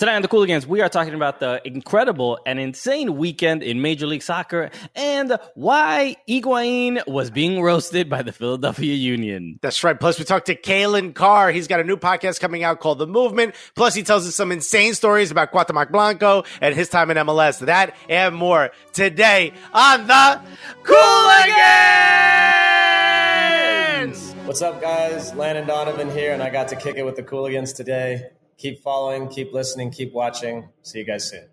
[0.00, 4.06] Tonight on the Cooligans, we are talking about the incredible and insane weekend in Major
[4.06, 9.58] League Soccer and why Higuain was being roasted by the Philadelphia Union.
[9.60, 10.00] That's right.
[10.00, 11.50] Plus, we talked to Calen Carr.
[11.50, 13.54] He's got a new podcast coming out called The Movement.
[13.74, 17.58] Plus, he tells us some insane stories about Cuauhtemoc Blanco and his time in MLS.
[17.58, 20.40] That and more today on the
[20.82, 21.44] Cooligans!
[24.46, 25.34] What's up, guys?
[25.34, 28.30] Landon Donovan here, and I got to kick it with the Cooligans today.
[28.60, 30.68] Keep following, keep listening, keep watching.
[30.82, 31.48] See you guys soon.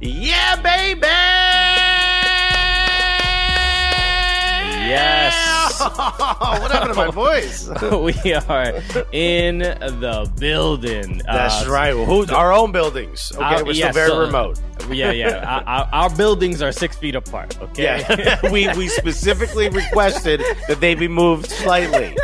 [0.00, 1.83] Yeah, baby!
[4.88, 5.80] Yes.
[5.80, 7.68] what happened to my voice?
[8.24, 8.72] we are
[9.12, 11.22] in the building.
[11.24, 11.94] That's Uh, right.
[11.94, 13.32] Well, who, our own buildings.
[13.34, 14.60] Okay, our- we're yeah, still very so- remote.
[14.90, 15.62] Yeah, yeah.
[15.66, 17.58] our, our, buildings are six feet apart.
[17.62, 17.82] Okay.
[17.84, 22.14] Yeah, we we specifically requested that they be moved slightly.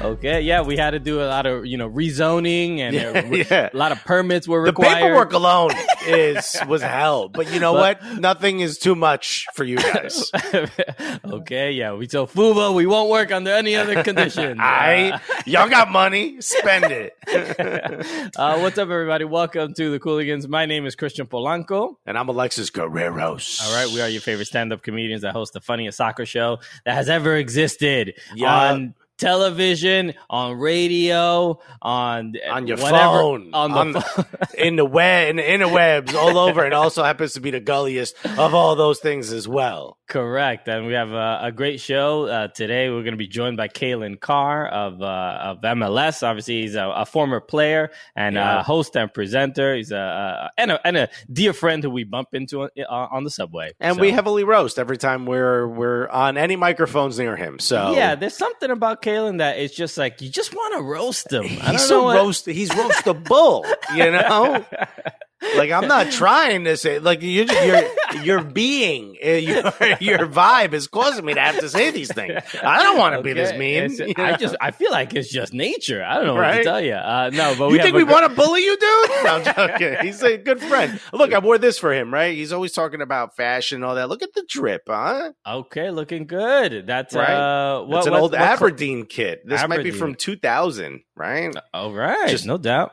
[0.00, 0.40] okay.
[0.40, 3.44] Yeah, we had to do a lot of you know rezoning and Yeah, uh, re-
[3.50, 3.68] yeah.
[3.72, 4.90] a lot of permits were required.
[4.92, 5.72] The paperwork alone
[6.06, 8.20] is was hell, but you know But- what?
[8.20, 10.30] Nothing is too much for you guys.
[10.34, 11.92] okay, yeah.
[11.94, 14.58] We told Fubo we won't work under any other condition.
[14.60, 17.12] I y'all got money, spend it.
[18.36, 19.24] Uh, what's up, everybody?
[19.24, 20.48] Welcome to the Cooligans.
[20.48, 21.96] My name is Christian Polanco.
[22.06, 23.60] and I'm Alexis Guerreros.
[23.62, 26.94] All right, we are your favorite stand-up comedians that host the funniest soccer show that
[26.94, 28.72] has ever existed Yeah.
[28.72, 34.24] on television, on radio, on on your whatever, phone, on the phone.
[34.58, 36.64] in the web, in the interwebs, all over.
[36.66, 39.98] It also happens to be the gulliest of all those things as well.
[40.12, 42.90] Correct, and we have a, a great show uh, today.
[42.90, 46.22] We're going to be joined by Calen Carr of uh, of MLS.
[46.22, 48.60] Obviously, he's a, a former player and Yeah.
[48.60, 49.74] a host and presenter.
[49.74, 52.84] He's a, a and a and a dear friend who we bump into on, uh,
[53.10, 53.72] on the subway.
[53.80, 57.58] And So- we heavily roast every time we're we're on any microphones near him.
[57.58, 58.14] So yeah.
[58.14, 61.44] There's something about Calen that is just like you just want to roast him.
[61.44, 62.44] I don't he's know so what- roast.
[62.44, 63.64] He's roastable.
[63.96, 64.66] You know.
[65.56, 67.82] Like I'm not trying to say like you your
[68.22, 69.56] your being uh, your
[70.00, 72.40] your vibe is causing me to have to say these things.
[72.62, 74.14] I don't want to be this mean.
[74.18, 76.02] I just I feel like it's just nature.
[76.04, 76.94] I don't know what to tell you.
[76.94, 79.10] Uh, no, but you we think we gr- want to bully you, dude?
[79.24, 79.44] No, I'm
[79.78, 79.96] joking.
[80.02, 81.00] He's a good friend.
[81.12, 82.34] Look, I wore this for him, right?
[82.34, 84.08] He's always talking about fashion and all that.
[84.08, 85.32] Look at the drip, huh?
[85.46, 86.86] Okay, looking good.
[86.86, 87.28] That's Right?
[87.30, 89.46] uh, what, It's an what- old what Aberdeen kit.
[89.46, 91.54] This might be from 2000, right?
[91.74, 92.92] All right, Just- no doubt.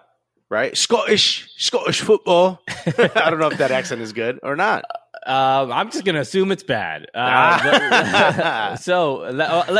[0.50, 0.76] Right?
[0.76, 2.62] Scottish, Scottish football.
[2.68, 4.84] I don't know if that accent is good or not.
[5.26, 7.08] Um, I'm just gonna assume it's bad.
[7.16, 7.60] Ah.
[8.00, 9.24] Uh, but- so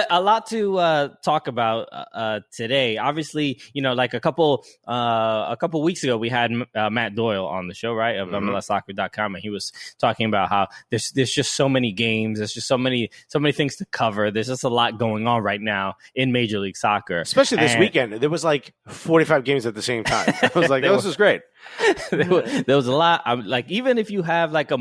[0.10, 2.98] a lot to uh, talk about uh, uh, today.
[2.98, 7.16] Obviously, you know, like a couple uh, a couple weeks ago, we had uh, Matt
[7.16, 8.50] Doyle on the show, right, of Mhm.
[8.50, 12.68] MLSsoccer.com, and he was talking about how there's there's just so many games, there's just
[12.68, 14.32] so many so many things to cover.
[14.32, 17.80] There's just a lot going on right now in Major League Soccer, Especially this And-
[17.80, 18.14] weekend.
[18.14, 20.34] There was like 45 games at the same time.
[20.42, 21.42] I was like, oh, this were- is great.
[22.12, 23.22] there, was, there was a lot.
[23.26, 24.78] I'm like, even if you have like a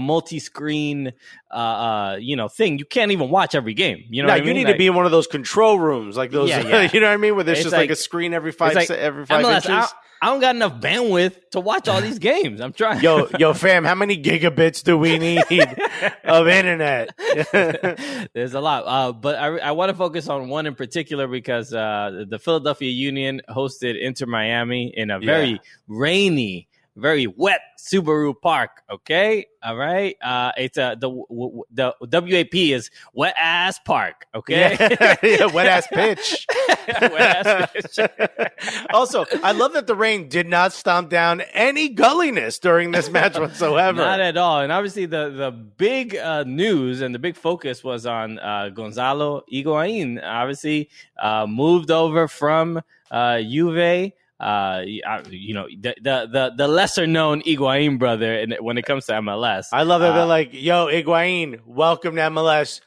[0.48, 1.12] multi-screen,
[1.50, 4.04] uh, uh, you know, thing, you can't even watch every game.
[4.08, 4.56] You know, no, what you mean?
[4.56, 6.90] need Like, to be in one of those control rooms, like those, Yeah, yeah.
[6.92, 7.34] you know what I mean?
[7.34, 9.70] Where there's It's just like, like- a screen every five, like, every five MLS, inches.
[9.70, 9.88] I,
[10.20, 12.60] I don't got enough bandwidth to watch all these games.
[12.60, 13.00] I'm trying.
[13.02, 15.44] yo, yo, fam, how many gigabits do we need
[16.24, 17.10] of internet?
[18.34, 21.72] There's a lot, uh, but I, I want to focus on one in particular because
[21.72, 25.56] uh, the Philadelphia Union hosted Inter Miami in a very Yeah.
[25.86, 26.66] rainy,
[26.98, 28.82] very wet Subaru Park.
[28.90, 30.16] Okay, all right.
[30.22, 34.26] Uh, it's a the w- w- the WAP is wet ass park.
[34.34, 36.46] Okay, yeah, yeah wet ass pitch.
[36.88, 38.08] Wet-ass pitch.
[38.92, 43.38] also, I love that the rain did not stomp down any gulliness during this match
[43.38, 43.98] whatsoever.
[43.98, 44.60] Not at all.
[44.60, 49.44] And obviously, the the big uh, news and the big focus was on uh, Gonzalo
[49.52, 50.20] Higuain.
[50.22, 50.88] Obviously,
[51.20, 54.12] uh, moved over from uh, Juve.
[54.40, 59.12] Uh, you know the the the, lesser known Higuain brother in, when it comes to
[59.14, 59.66] MLS.
[59.72, 62.80] I love that Uh, they're like, "Yo, Higuain, welcome to MLS."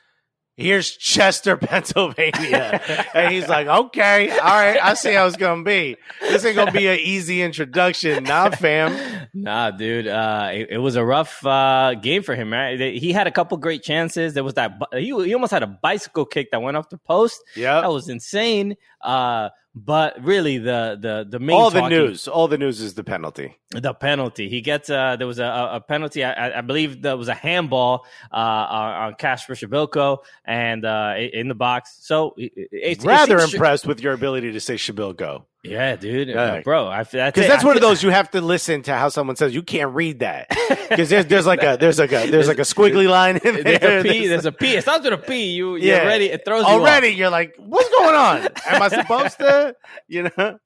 [0.57, 1.57] Here's Chester,
[2.15, 2.81] Pennsylvania,
[3.13, 5.98] and he's like, "Okay, all right, I see how it's gonna be.
[6.21, 10.07] This ain't gonna be an easy introduction, nah, fam." Nah, dude.
[10.07, 12.80] Uh, it, it was a rough uh, game for him, right?
[12.80, 14.33] He had a couple great chances.
[14.33, 17.42] There was that he, he almost had a bicycle kick that went off the post.
[17.56, 18.75] Yeah, That was insane.
[19.03, 22.94] Uh, but really, the the the main all the talking- news, all the news is
[22.94, 23.57] the penalty.
[23.71, 24.50] the penalty.
[24.50, 26.25] He gets uh there was a, a penalty.
[26.25, 31.56] I, I- believe there was a handball uh on, Kacper Przybylko and uh in the
[31.56, 31.98] box.
[32.01, 35.45] So it, it, it's Rather impressed with your ability to say Przybylko.
[35.63, 36.61] Yeah, dude, Yeah.
[36.61, 36.87] Bro.
[36.87, 39.35] I, that's Because that's I one of those you have to listen to how someone
[39.35, 40.47] says you can't read that
[40.89, 43.77] because there's there's like a there's like a there's like a squiggly line in there.
[43.79, 44.27] There's a P.
[44.27, 44.73] There's a P.
[44.75, 45.51] It starts with a P.
[45.51, 46.05] You, you're Yeah.
[46.07, 46.25] ready.
[46.31, 47.09] It throws you already.
[47.09, 48.47] You're like, what's going on?
[48.67, 49.75] Am I supposed to?
[50.07, 50.57] You know?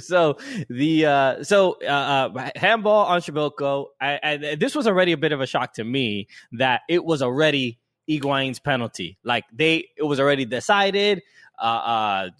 [0.00, 1.86] so the uh, so uh,
[2.34, 3.86] uh, handball on Przybylko.
[4.00, 7.22] I, I, this was already a bit of a shock to me that it was
[7.22, 7.78] already
[8.08, 9.18] Higuain's penalty.
[9.22, 11.22] Like they, it was already decided.
[11.60, 12.30] Uh, uh,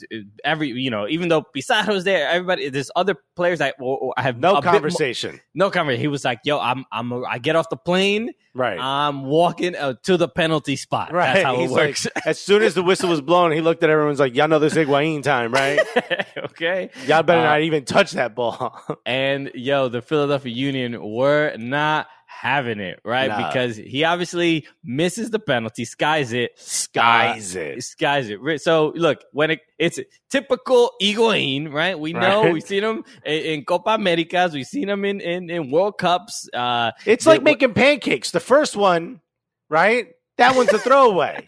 [0.44, 4.38] every you know, even though Pizarro's there, everybody, there's other players that well, I have
[4.38, 5.40] No a bit mo- conversation.
[5.54, 6.00] no conversation.
[6.00, 8.78] He was like, "Yo, I'm, I'm, I get off the plane, Right.
[8.80, 11.12] I'm walking uh, to the penalty spot.
[11.12, 11.34] right.
[11.34, 13.84] That's how it He's like- works." as soon as the whistle was blown, he looked
[13.84, 15.78] at everyone's like, y'all know this Higuain time, right?
[16.36, 16.90] okay.
[17.06, 18.76] Y'all better Uh, not even touch that ball.
[19.06, 22.08] And yo, the Philadelphia Union were not
[22.40, 23.28] having it, right?
[23.28, 23.46] Nah.
[23.46, 27.82] Because he obviously misses the penalty, skies it, Skies uh, it.
[27.84, 28.60] skies it.
[28.62, 30.00] So look, when it, it's
[30.30, 31.98] typical Higuain, right?
[31.98, 32.52] We know Right.
[32.54, 36.48] we've seen him in, in Copa Americas, we've seen him in in, in World Cups.
[36.52, 38.30] Uh, It's like making pancakes.
[38.32, 39.20] The first one,
[39.68, 40.08] right?
[40.42, 41.46] That one's a throwaway.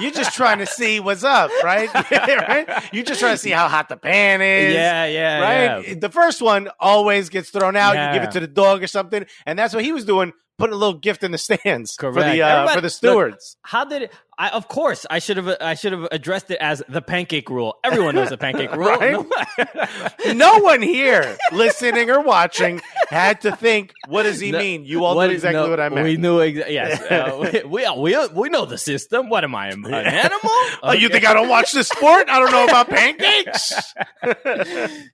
[0.00, 1.88] You're just trying to see what's up, right?
[2.10, 2.84] right?
[2.92, 4.74] You're just trying to see how hot the pan is.
[4.74, 5.88] yeah, yeah, right?
[5.88, 5.94] yeah.
[5.98, 7.92] The first one always gets thrown out.
[7.92, 10.74] You give it to the dog or something, and that's what he was doing, putting
[10.74, 13.56] a little gift in the stands for the uh, for the stewards.
[13.62, 14.12] How did it?
[14.40, 15.56] I, of course, I should have.
[15.60, 17.74] I should have addressed it as the pancake rule.
[17.82, 18.88] Everyone knows the pancake rule.
[18.98, 19.26] No-
[20.32, 25.04] no one here, listening or watching, had to think, "What does he No, mean?" You
[25.04, 26.04] all what knew exactly no, what I meant.
[26.06, 26.74] We knew exactly.
[26.74, 29.28] Yes, uh, we, we we we know the system.
[29.28, 30.50] What am I, an animal?
[30.82, 32.28] Oh, you think I don't watch this sport?
[32.28, 33.94] I don't know about pancakes.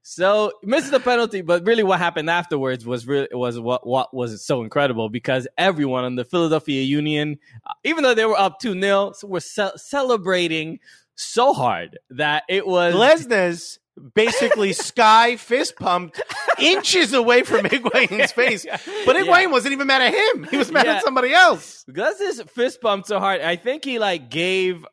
[0.02, 4.44] so misses the penalty, but really what happened afterwards was really was what what was
[4.44, 8.78] so incredible because everyone on the Philadelphia Union, uh, even though they were up two
[8.80, 10.78] 0 were ce- celebrating
[11.16, 13.78] so hard that it was Glesnes's
[14.14, 16.20] basically sky fist pumped
[16.58, 18.66] inches away from Higuain's face,
[19.06, 19.46] but Higuain Yeah.
[19.46, 20.44] wasn't even mad at him.
[20.50, 20.96] He was mad Yeah.
[20.96, 21.84] at somebody else.
[21.86, 24.84] Because his fist pumped so hard, I think he like gave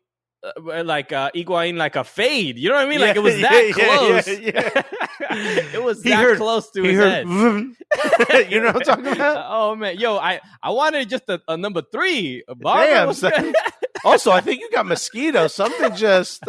[0.43, 2.57] uh, like uh, Higuain like a fade.
[2.59, 2.99] You know what I mean?
[3.01, 5.00] like it was Yeah, that yeah, close.
[5.73, 7.27] it was He that heard- close to his heard, head.
[8.51, 9.45] you know what I'm talking about?
[9.50, 12.44] oh man, yo, I I wanted just a, a number three.
[12.47, 13.56] Barbara Damn, good.
[14.03, 15.47] Also, I think you got mosquito.
[15.47, 16.44] Something just.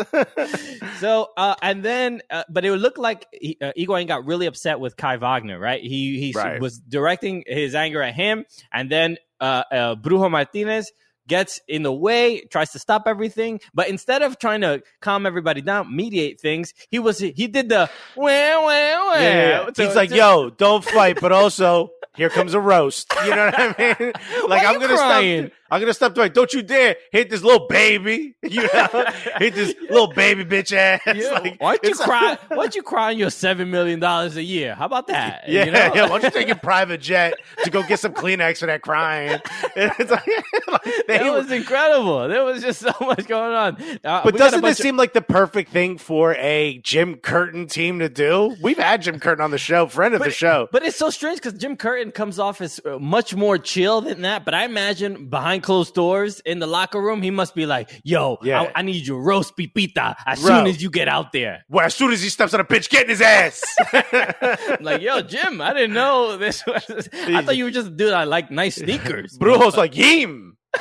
[1.00, 4.80] so uh, and then, uh, but it looked like he, uh, Higuain got really upset
[4.80, 5.82] with Kai Wagner, right?
[5.82, 6.60] He he Right.
[6.60, 10.92] was directing his anger at him, and then uh, uh, Brujo Martinez
[11.28, 15.60] gets in the way, tries to stop everything, but instead of trying to calm everybody
[15.60, 19.14] down, mediate things, he was he did the wah, wah, wah.
[19.18, 23.12] Yeah, to- he's like, "Yo, don't fight," but also here comes a roast.
[23.24, 24.12] You know what I mean?
[24.48, 25.46] Like I'm gonna crying?
[25.46, 25.52] stop.
[25.70, 26.32] I'm gonna stop doing.
[26.32, 28.34] Don't you dare hit this little baby.
[28.42, 29.04] You know,
[29.38, 31.00] hit this little baby bitch ass.
[31.06, 32.36] Yeah, Like, why don't you cry?
[32.48, 34.74] Why don't you cry on your seven million dollars a year?
[34.74, 35.44] How about that?
[35.48, 35.78] Yeah, You know?
[35.94, 36.02] yeah.
[36.02, 37.34] Why don't you take your private jet
[37.64, 39.40] to go get some Kleenex for that crying?
[39.76, 40.26] It's like,
[40.68, 40.86] like,
[41.18, 42.28] they- It was incredible.
[42.28, 43.76] There was just so much going on.
[44.04, 46.78] Uh, but we got a doesn't this of- seem like the perfect thing for a
[46.78, 48.56] Jim Curtin team to do?
[48.62, 50.68] We've had Jim Curtin on the show, friend of the show.
[50.72, 54.22] But it's so strange because Jim Curtin comes off as uh, much more chill than
[54.22, 54.44] that.
[54.44, 58.38] But I imagine behind closed doors in the locker room, he must be like, "Yo,
[58.42, 58.62] Yeah.
[58.62, 60.48] I, I need you roast pipita as Bro.
[60.58, 62.88] soon as you get out there." well, as soon as he steps on a pitch,
[62.90, 63.62] get in his ass.
[63.92, 67.08] I'm like, "Yo, Jim, I didn't know this was.
[67.12, 70.51] I thought you were just a dude I like nice sneakers." Brujo's like, Yim.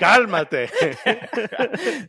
[0.00, 0.68] Cálmate.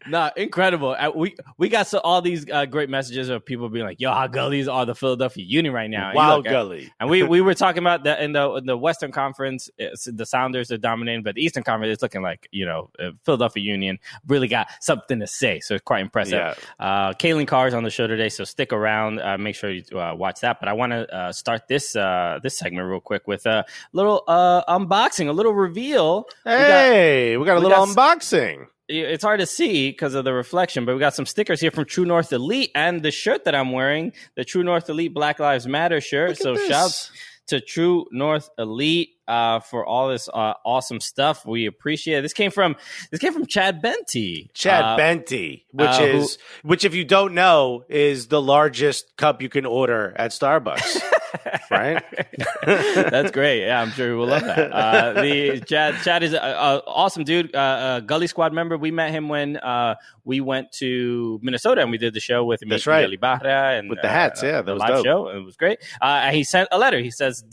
[0.08, 0.96] nah, incredible.
[0.98, 4.12] Uh, we we got so all these uh, great messages of people being like, "Yo,
[4.12, 6.92] how gullies are the Philadelphia Union right now?" And Wild look Gully.
[7.00, 10.72] And we, we were talking about that in the in the Western Conference, the Sounders
[10.72, 14.48] are dominating, but the Eastern Conference it's looking like you know uh, Philadelphia Union really
[14.48, 16.34] got something to say, so it's quite impressive.
[16.34, 16.54] Yeah.
[16.80, 19.20] Uh, Calen Carr is on the show today, so stick around.
[19.20, 20.60] Uh, make sure you uh, watch that.
[20.62, 24.24] But I want to uh, start this uh, this segment real quick with a little
[24.28, 26.28] uh, unboxing, a little reveal.
[26.46, 27.96] Got- Hey, we got a we little got s-
[28.32, 28.68] unboxing.
[28.88, 31.86] it's hard to see because of the reflection, but we got some stickers here from
[31.86, 35.66] True North Elite and the shirt that I'm wearing, the True North Elite Black Lives
[35.66, 36.38] Matter shirt.
[36.38, 36.68] So this.
[36.68, 37.12] shouts
[37.48, 41.46] to True North Elite uh, for all this uh, awesome stuff.
[41.46, 42.22] We appreciate it.
[42.22, 42.76] This came from
[43.12, 44.50] this came from Chad Benty.
[44.54, 49.16] Chad Uh, Benty, which uh, who- is which, if you don't know, is the largest
[49.18, 51.02] cup you can order at Starbucks.
[51.72, 52.04] right?
[52.66, 53.66] That's great.
[53.66, 54.72] Yeah, I'm sure we'll love that.
[54.72, 58.78] Uh, the Chad Chad is an awesome dude, uh, a Gully Squad member.
[58.78, 62.62] We met him when uh, we went to Minnesota and we did the show with
[62.62, 62.70] him.
[62.70, 63.12] That's right.
[63.12, 65.06] Ibarra and With the uh, hats, yeah, that was live dope.
[65.06, 65.28] show.
[65.30, 65.80] It was great.
[66.02, 67.00] Uh, and he sent a letter.
[67.00, 67.44] He says.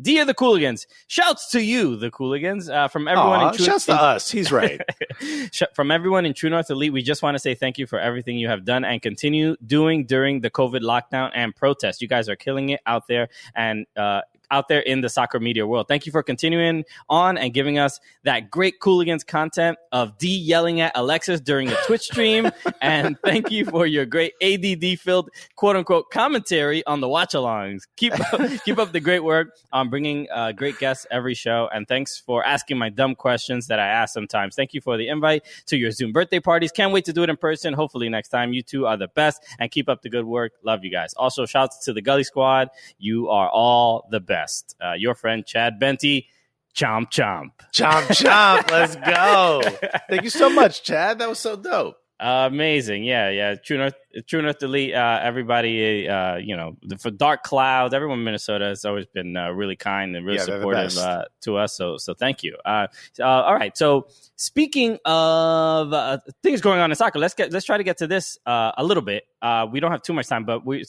[0.00, 3.64] "D- Dear the Cooligans, shouts to you, the Cooligans, uh, from everyone Aw, in True
[3.64, 4.30] shouts to us.
[4.30, 4.78] He's right.
[5.74, 8.36] From everyone in True North Elite, we just want to say thank you for everything
[8.36, 12.02] you have done and continue doing during the COVID lockdown and protest.
[12.02, 14.20] You guys are killing it out there and uh,
[14.52, 15.88] out there in the soccer media world.
[15.88, 20.80] Thank you for continuing on and giving us that great Cooligans content of D yelling
[20.80, 22.50] at Alexis during a Twitch stream.
[22.82, 27.82] and thank you for your great ADD filled quote unquote commentary on the watch alongs.
[27.96, 28.12] Keep
[28.64, 31.68] keep up the great work on bringing uh, great guests every show.
[31.74, 34.54] And thanks for asking my dumb questions that I ask sometimes.
[34.54, 36.70] Thank you for the invite to your Zoom birthday parties.
[36.70, 37.72] Can't wait to do it in person.
[37.72, 38.52] Hopefully next time.
[38.52, 40.52] You two are the best and keep up the good work.
[40.62, 41.14] Love you guys.
[41.14, 42.68] Also, shouts to the Gully Squad.
[42.98, 44.41] You are all the best.
[44.82, 46.26] Uh, your friend Chad Benty.
[46.74, 47.50] Chomp chomp.
[47.72, 48.70] chomp chomp.
[48.70, 49.60] Let's go.
[50.08, 51.18] Thank you so much, Chad.
[51.18, 51.96] That was so dope.
[52.18, 53.56] amazing, yeah, yeah.
[53.56, 53.94] True North,
[54.26, 54.94] True North Elite.
[54.94, 59.36] Uh, everybody, uh, you know, the, for Dark Clouds, everyone in Minnesota has always been
[59.36, 61.74] uh, really kind and really Yeah, supportive uh, to us.
[61.76, 62.56] So, so thank you.
[62.64, 62.86] Uh,
[63.20, 63.76] uh, all right.
[63.76, 67.98] So, speaking of uh, things going on in soccer, let's get let's try to get
[67.98, 69.24] to this uh, a little bit.
[69.40, 70.84] Uh, we don't have too much time, but we,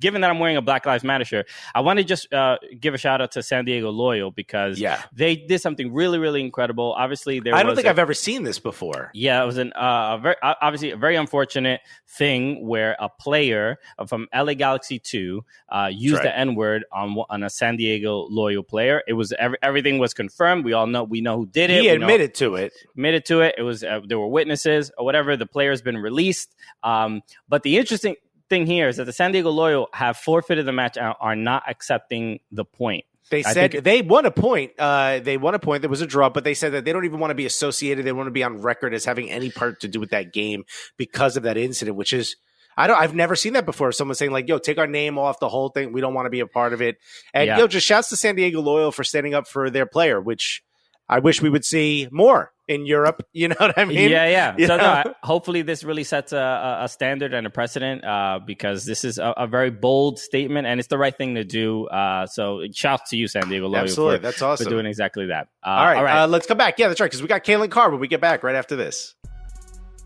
[0.00, 2.92] given that I'm wearing a Black Lives Matter shirt, I want to just uh, give
[2.92, 5.00] a shout out to San Diego Loyal because Yeah.
[5.12, 6.92] they did something really, really incredible.
[6.98, 9.10] Obviously, there I don't think I've ever seen this before.
[9.14, 13.78] yeah, it was an uh, a very obviously a very unfortunate thing where a player
[14.06, 16.24] from LA Galaxy Two uh, used right.
[16.24, 19.02] the N word on on a San Diego loyal player.
[19.06, 20.64] It was every, everything was confirmed.
[20.64, 21.82] We all know we know who did it.
[21.82, 22.72] He We know- admitted to it.
[22.94, 23.54] admitted to it.
[23.58, 25.36] It was uh, there were witnesses or whatever.
[25.36, 26.54] The player's been released.
[26.82, 28.16] Um, but the interesting
[28.48, 31.62] thing here is that the San Diego Loyal have forfeited the match and are not
[31.68, 33.04] accepting the point.
[33.30, 34.72] They said they won a point.
[34.78, 35.82] Uh, they won a point.
[35.82, 38.04] There was a draw, but they said that they don't even want to be associated.
[38.04, 40.64] They want to be on record as having any part to do with that game
[40.96, 42.36] because of that incident, which is.
[42.76, 43.00] I don't.
[43.00, 43.90] I've never seen that before.
[43.90, 45.92] Someone saying like, "Yo, take our name off the whole thing.
[45.92, 46.96] We don't want to be a part of it."
[47.34, 47.58] And Yeah.
[47.58, 50.62] yo, just shouts to San Diego Loyal for standing up for their player, which
[51.08, 53.22] I wish we would see more in Europe.
[53.32, 54.10] You know what I mean?
[54.10, 54.54] yeah, yeah.
[54.58, 54.84] you So no.
[54.84, 59.18] I, hopefully this really sets a, a- standard and a precedent uh, because this is
[59.18, 61.86] a, a very bold statement and it's the right thing to do.
[61.86, 65.48] Uh, so shouts to you, San Diego Absolutely, for, that's awesome for doing exactly that.
[65.64, 66.22] Uh, all right, all right.
[66.22, 66.78] Uh, let's come back.
[66.78, 67.06] Yeah, that's right.
[67.08, 69.14] Because we got Calen Carr when we get back right after this.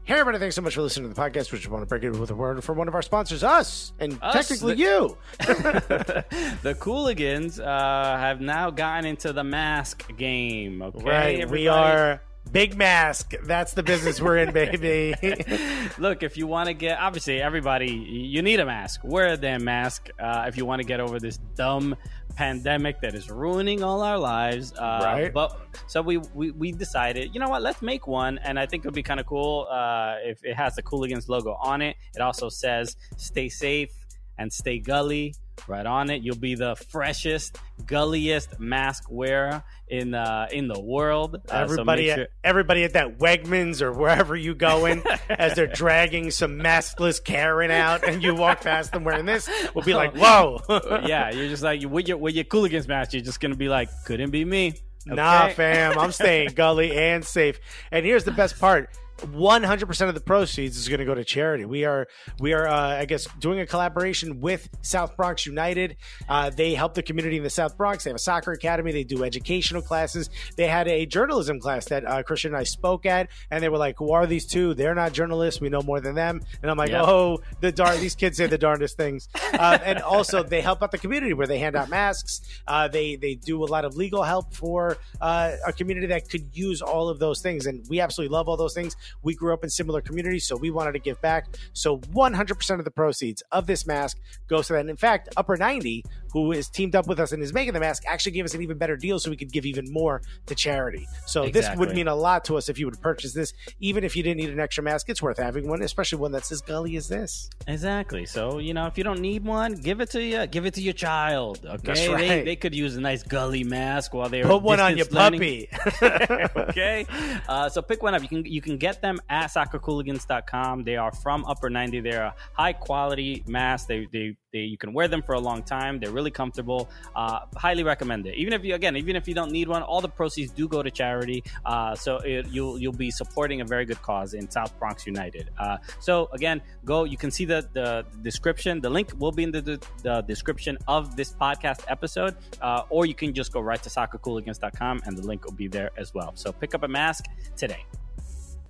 [0.05, 1.53] Hey, everybody, thanks so much for listening to the podcast.
[1.53, 3.93] We just want to break it with a word from one of our sponsors, us,
[4.01, 5.17] and Us, technically the- you.
[5.39, 10.83] the Cooligans uh, have now gotten into the mask game.
[10.83, 11.05] Okay,
[11.45, 11.49] right.
[11.49, 12.21] We are
[12.53, 13.33] Big Mask.
[13.45, 15.15] That's the business we're in, baby.
[15.99, 19.01] Look, if you want to get, obviously, everybody, you need a mask.
[19.03, 21.97] Wear a damn mask uh, if you want to get over this dumb
[22.37, 24.73] pandemic that is ruining all our lives.
[24.75, 25.33] Uh, Right.
[25.33, 27.63] But so we, we we decided, you know what?
[27.63, 30.55] Let's make one, and I think it would be kind of cool uh, if it
[30.55, 31.97] has the Cooligans logo on it.
[32.15, 33.91] It also says "Stay safe
[34.39, 35.35] and stay gully."
[35.69, 41.37] Right on it, you'll be the freshest, gulliest mask wearer in uh, in the world.
[41.37, 46.31] Uh, so everybody, at, everybody at that Wegmans or wherever you going, as they're dragging
[46.31, 50.61] some maskless Karen out, and you walk past them wearing this, will be like, "Whoa,
[51.07, 53.15] yeah, you're just like with your with your Cooligans match.
[53.15, 54.75] You're just gonna be like, couldn't be me.
[55.07, 57.59] Nah, fam, I'm staying gully and safe.
[57.91, 58.89] And here's the best part.
[59.19, 61.65] 100% of the proceeds is going to go to charity.
[61.65, 62.09] We are,
[62.41, 65.97] we are, uh, I guess, doing a collaboration with South Bronx United.
[66.29, 68.05] Uh, they help the community in the South Bronx.
[68.05, 68.93] They have a soccer academy.
[68.93, 70.31] They do educational classes.
[70.57, 73.79] They had a journalism class that uh, Christian and I spoke at, and they were
[73.79, 74.75] like, "Who are these two?
[74.75, 75.61] They're not journalists.
[75.61, 77.03] We know more than them." And I'm like, Yeah.
[77.05, 80.91] "Oh, the darn these kids say the darndest things." Uh, and also, they help out
[80.91, 82.41] the community where they hand out masks.
[82.67, 86.57] Uh, they they do a lot of legal help for uh, a community that could
[86.57, 88.97] use all of those things, and we absolutely love all those things.
[89.23, 91.47] We grew up in similar communities, so we wanted to give back.
[91.73, 94.81] So 100% of the proceeds of this mask goes to that.
[94.81, 97.81] And in fact, Upper 90, who is teamed up with us and is making the
[97.81, 100.55] mask, actually gave us an even better deal, so we could give even more to
[100.55, 101.07] charity.
[101.27, 104.17] So this would mean a lot to us if you would purchase this, even if
[104.17, 105.09] you didn't need an extra mask.
[105.11, 107.51] It's worth having one, especially one that's as gully as this.
[107.67, 108.25] Exactly.
[108.27, 110.47] So you know, if you don't need one, give it to you.
[110.47, 111.61] Give it to your child.
[111.65, 112.45] Okay, That's they, right.
[112.45, 115.41] they could use a nice gully mask while they're Put one on your learning.
[115.41, 115.69] puppy.
[116.57, 117.07] okay.
[117.49, 118.23] Uh, so pick one up.
[118.23, 120.85] You can you can get them at soccercooligans.com.
[120.85, 122.01] They are from Upper 90.
[122.01, 123.89] They're a high quality mask.
[123.89, 125.99] They, they they you can wear them for a long time.
[125.99, 126.91] They're really comfortable.
[127.17, 128.37] Uh, highly recommend it.
[128.37, 130.83] Even if you again, even if you don't need one, all the proceeds do go
[130.83, 131.43] to charity.
[131.65, 135.51] Uh, so it, you'll you'll be supporting a very good cause in South Bronx United.
[135.59, 137.05] Uh, so again, go.
[137.05, 138.81] You can see the the description.
[138.81, 143.07] The link will be in the, the, the description of this podcast episode, uh, or
[143.07, 146.33] you can just go right to soccercooligans.com and the link will be there as well.
[146.35, 147.25] So pick up a mask
[147.57, 147.85] today.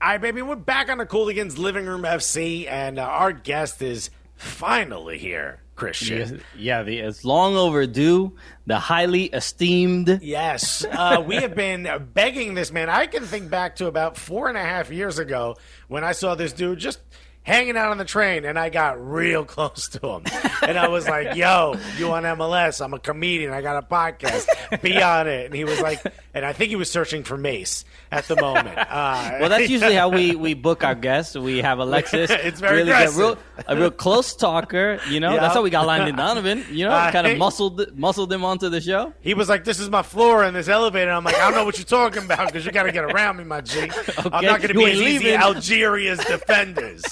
[0.02, 3.80] All right, baby, we're back on the Cooligans Living Room FC, and uh, our guest
[3.82, 5.61] is finally here.
[5.76, 6.42] Christian.
[6.59, 8.32] Yeah, the it's long overdue,
[8.66, 10.18] the highly esteemed.
[10.21, 12.90] Yes, uh, we have been begging this man.
[12.90, 15.54] I can think back to about four and a half years ago
[15.87, 16.99] when I saw this dude just
[17.44, 20.25] hanging out on the train, and I got real close to him,
[20.62, 22.85] and I was like, "Yo, you on MLS?
[22.85, 23.52] I'm a comedian.
[23.52, 24.82] I got a podcast.
[24.82, 26.02] Be on it." And he was like,
[26.35, 28.79] and I think he was searching for Mace at the moment.
[28.93, 31.35] Uh, Well, that's usually how we, we book our guests.
[31.37, 33.19] We have Alexis It's very really aggressive.
[33.19, 34.99] real, a real close talker.
[35.09, 35.41] You know, Yeah.
[35.41, 36.65] that's how we got Landon Donovan.
[36.71, 39.12] You know, Uh, kind of muscled muscled him onto the show.
[39.21, 41.65] He was like, "This is my floor in this elevator." I'm like, "I don't know
[41.65, 43.81] what you're talking about because you got to get around me, my G.
[43.83, 43.91] am
[44.45, 45.35] not going to be ain't as easy leaving.
[45.41, 47.03] Algeria's defenders."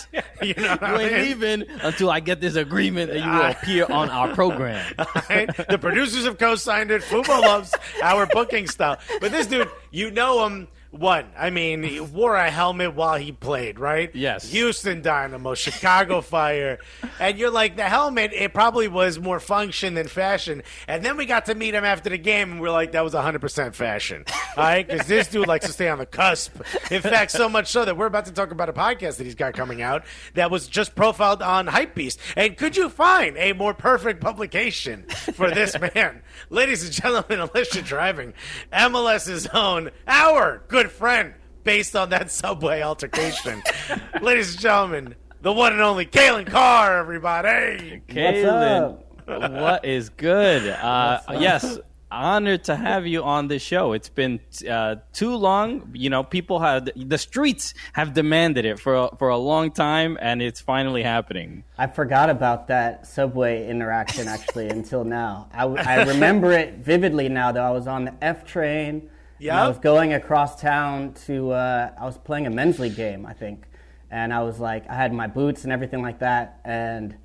[0.43, 1.23] You know, You I ain't mean?
[1.23, 4.83] leaving until I get this agreement that you will appear on our program.
[5.29, 5.49] Right?
[5.69, 7.03] The producers have co-signed it.
[7.03, 10.69] Fubo loves our booking style, but this dude, you know him.
[10.91, 14.11] What I mean, he wore a helmet while he played, right?
[14.13, 14.51] Yes.
[14.51, 16.79] Houston Dynamo, Chicago Fire,
[17.21, 18.33] and you're like the helmet.
[18.35, 20.65] It probably was more function than fashion.
[20.89, 23.15] And then we got to meet him after the game, and we're like, that was
[23.15, 24.25] 100 percent fashion,
[24.57, 24.87] all right?
[24.87, 26.57] Because this dude likes to stay on the cusp.
[26.91, 29.37] In fact, so much so that we're about to talk about a podcast that he's
[29.37, 30.05] got coming out
[30.35, 32.19] that was just profiled on Hypebeast.
[32.37, 35.05] And could you find a more perfect publication
[35.35, 37.41] for this man, ladies and gentlemen?
[37.55, 38.35] Unless you're driving,
[38.73, 41.35] MLS's own, our good friend,
[41.65, 43.63] based on that subway altercation,
[44.23, 46.99] ladies and gentlemen, the one and only Calen Carr.
[46.99, 50.69] Everybody, Calen, what is good?
[50.69, 51.79] Uh, yes,
[52.11, 53.93] honored to have you on the show.
[53.93, 55.91] It's been uh, too long.
[55.95, 60.19] You know, people have the streets have demanded it for a, for a long time,
[60.21, 61.65] and it's finally happening.
[61.79, 65.49] I forgot about that subway interaction actually until now.
[65.53, 67.65] I, I remember it vividly now though.
[67.65, 69.11] I was on the F train.
[69.41, 73.27] And I was going across town to, uh, I was playing a men's league game,
[73.27, 73.65] I think.
[74.11, 76.61] And I was like, I had my boots and everything like that.
[76.65, 77.17] And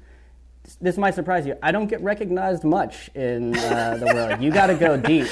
[0.81, 1.55] this might surprise you.
[1.61, 4.41] I don't get recognized much in uh, the world.
[4.41, 5.27] You got to go deep.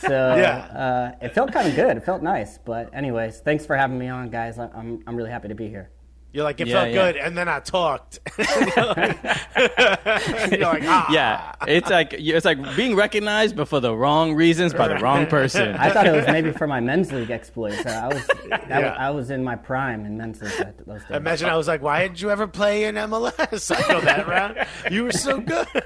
[0.00, 1.14] So Yeah.
[1.20, 1.96] uh, it felt kind of good.
[1.96, 2.58] It felt nice.
[2.58, 4.58] But, anyways, thanks for having me on, guys.
[4.58, 5.90] I'm, I'm really happy to be here.
[6.38, 6.94] You're like it Yeah, felt yeah.
[6.94, 8.20] good, and then I talked.
[8.38, 8.46] you're
[8.86, 9.18] like,
[10.52, 11.10] you're like, ah.
[11.10, 15.26] Yeah, it's like it's like being recognized, but for the wrong reasons by the wrong
[15.26, 15.74] person.
[15.74, 17.84] I thought it was maybe for my men's league exploits.
[17.84, 18.94] Uh, I was that, Yeah.
[18.96, 21.16] I was in my prime in men's league at those days.
[21.16, 23.76] Imagine I was like, why didn't you ever play in MLS?
[23.76, 24.64] I know that round.
[24.92, 25.66] You were so good.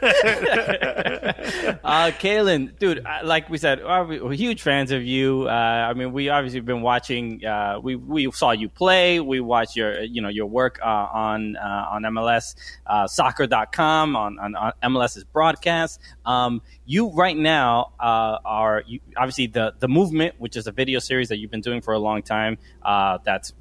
[1.85, 5.49] Uh, Calen, dude, uh, like we said, uh, we- we're huge fans of you.
[5.49, 7.45] Uh, I mean, we obviously have been watching.
[7.45, 9.19] Uh, we we saw you play.
[9.21, 12.55] We watched your you know your work uh, on uh, on MLS
[12.87, 16.01] uh, soccer.com on, on on MLS's broadcast.
[16.25, 20.99] Um, you right now uh, are you, obviously the the movement, which is a video
[20.99, 22.59] series that you've been doing for a long time.
[22.83, 23.53] Uh, that's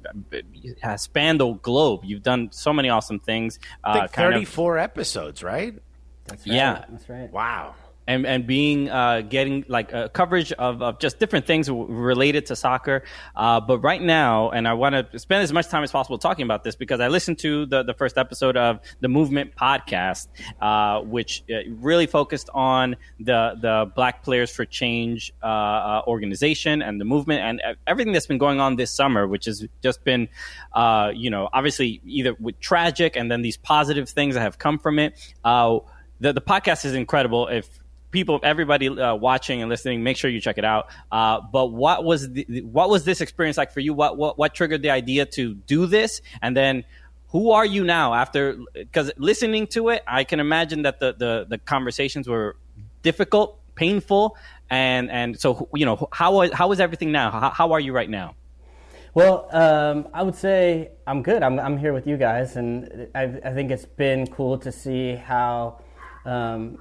[0.80, 2.00] has spanned the globe.
[2.04, 3.58] You've done so many awesome things.
[3.84, 5.74] Uh, I think kind of- 34 episodes, right?
[6.24, 6.54] That's right.
[6.54, 6.84] yeah.
[6.88, 7.30] that's right.
[7.32, 7.74] Wow.
[8.12, 12.46] And and being uh, getting like uh, coverage of, of just different things w- related
[12.46, 13.02] to soccer.
[13.34, 16.44] Uh, but right now, and I want to spend as much time as possible talking
[16.44, 20.28] about this because I listened to the the first episode of the Movement podcast,
[20.60, 27.00] uh, which uh, really focused on the the Black Players for Change uh, organization and
[27.00, 30.28] the movement and everything that's been going on this summer, which has just been,
[30.72, 34.78] uh, you know, obviously either with tragic and then these positive things that have come
[34.78, 35.18] from it.
[35.44, 35.78] Uh,
[36.20, 37.48] the the podcast is incredible.
[37.48, 37.68] If
[38.12, 40.88] people, everybody uh, watching and listening, make sure you check it out.
[41.10, 43.92] Uh, but what was the, what was this experience like for you?
[43.94, 46.22] What what what triggered the idea to do this?
[46.40, 46.84] And then
[47.28, 48.58] who are you now after?
[48.74, 52.56] Because listening to it, I can imagine that the the, the conversations were
[53.02, 54.36] difficult, painful,
[54.70, 57.30] and and so you know how how is everything now?
[57.30, 58.36] How, how are you right now?
[59.14, 61.42] Well, um, I would say I'm good.
[61.42, 65.16] I'm, I'm here with you guys, and I, I think it's been cool to see
[65.16, 65.82] how
[66.24, 66.78] um,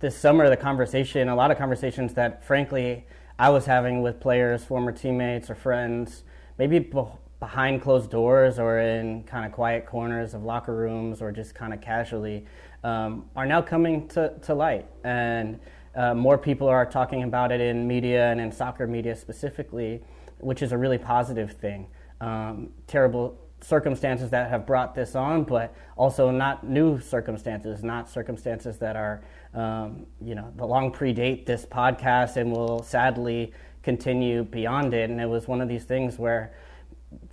[0.00, 3.06] this summer the conversation, a lot of conversations that, frankly,
[3.38, 6.24] I was having with players, former teammates, or friends,
[6.58, 7.02] maybe be-
[7.40, 11.72] behind closed doors or in kind of quiet corners of locker rooms or just kind
[11.72, 12.44] of casually,
[12.84, 14.86] um, are now coming to, to light.
[15.04, 15.60] And
[15.94, 20.02] uh, more people are talking about it in media and in soccer media specifically
[20.40, 21.86] which is a really positive thing.
[22.20, 28.78] Um, terrible circumstances that have brought this on, but also not new circumstances, not circumstances
[28.78, 29.22] that are,
[29.58, 35.10] um, you know, the long predate this podcast and will sadly continue beyond it.
[35.10, 36.52] And it was one of these things where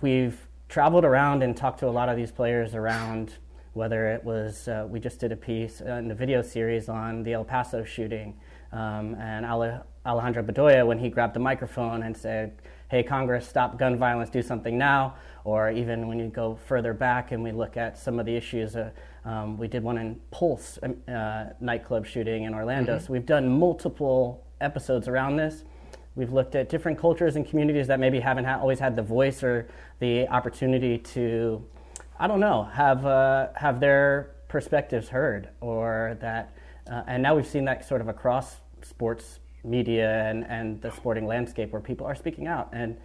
[0.00, 3.34] we've traveled around and talked to a lot of these players around
[3.74, 7.34] whether it was uh, we just did a piece in the video series on the
[7.34, 8.34] El Paso shooting
[8.72, 12.56] um, and Alejandro Bedoya when he grabbed the microphone and said,
[12.88, 17.32] "Hey, Congress, stop gun violence, do something now." Or even when you go further back
[17.32, 18.90] and we look at some of the issues, uh,
[19.26, 22.98] um, we did one in Pulse um, uh, nightclub shooting in Orlando.
[22.98, 25.64] So we've done multiple episodes around this.
[26.14, 29.42] We've looked at different cultures and communities that maybe haven't ha- always had the voice
[29.42, 31.62] or the opportunity to,
[32.18, 36.56] I don't know, have uh, have their perspectives heard, or that.
[36.90, 41.26] Uh, and now we've seen that sort of across sports media and, and the sporting
[41.26, 42.68] landscape where people are speaking out.
[42.72, 42.96] And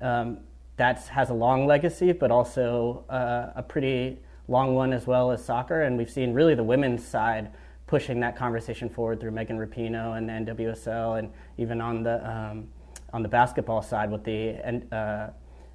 [0.00, 0.38] um,
[0.76, 5.44] that has a long legacy, but also uh, a pretty long one as well as
[5.44, 5.82] soccer.
[5.82, 7.52] And we've seen really the women's side
[7.86, 12.68] pushing that conversation forward through Megan Rapinoe and the NWSL, and even on the um,
[13.12, 14.56] on the basketball side with the
[14.94, 15.30] uh,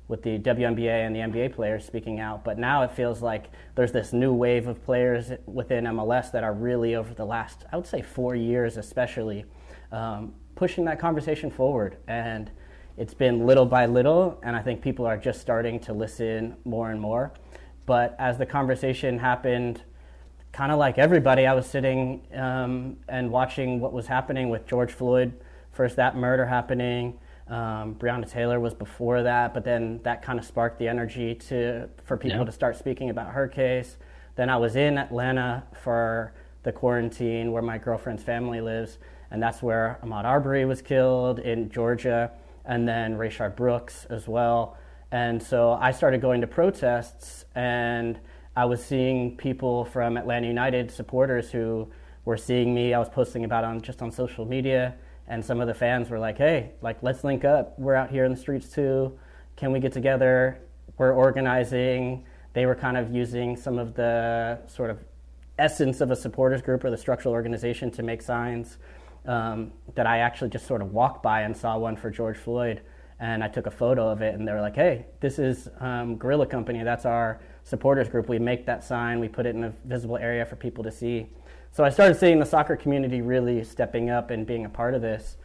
[0.07, 2.43] with the WNBA and the NBA players speaking out.
[2.43, 6.53] But now it feels like there's this new wave of players within MLS that are
[6.53, 9.45] really over the last, I would say, four years especially,
[9.91, 11.97] um, pushing that conversation forward.
[12.07, 12.51] And
[12.97, 16.91] it's been little by little, and I think people are just starting to listen more
[16.91, 17.33] and more.
[17.85, 19.81] But as the conversation happened,
[20.51, 24.91] kind of like everybody, I was sitting um, and watching what was happening with George
[24.91, 25.33] Floyd.
[25.71, 27.19] First, that murder happening.
[27.47, 31.89] Um, Breonna Taylor was before that, but then that kind of sparked the energy to
[32.03, 32.45] for people yeah.
[32.45, 33.97] to start speaking about her case.
[34.35, 38.97] Then I was in Atlanta for the quarantine where my girlfriend's family lives,
[39.29, 42.31] and that's where Ahmaud Arbery was killed in Georgia,
[42.65, 44.77] and then Rayshard Brooks as well.
[45.13, 48.19] And so I started going to protests, and
[48.55, 51.87] I was seeing people from Atlanta United supporters who
[52.25, 52.95] were seeing me.
[52.95, 54.95] I was posting about on just on social media,
[55.27, 57.77] and some of the fans were like, "Hey, like let's link up.
[57.77, 59.15] We're out here in the streets too.
[59.55, 60.57] Can we get together?
[60.97, 64.97] We're organizing." They were kind of using some of the sort of
[65.59, 68.79] essence of a supporters group or the structural organization to make signs
[69.27, 72.81] um, that I actually just sort of walked by and saw one for George Floyd,
[73.23, 76.17] and I took a photo of it, and they were like, "Hey, this is um,
[76.17, 76.83] Guerrilla Company.
[76.83, 78.27] That's our supporters group.
[78.27, 81.27] We make that sign, we put it in a visible area for people to see."
[81.71, 85.01] So I started seeing the soccer community really stepping up and being a part of
[85.01, 85.37] this.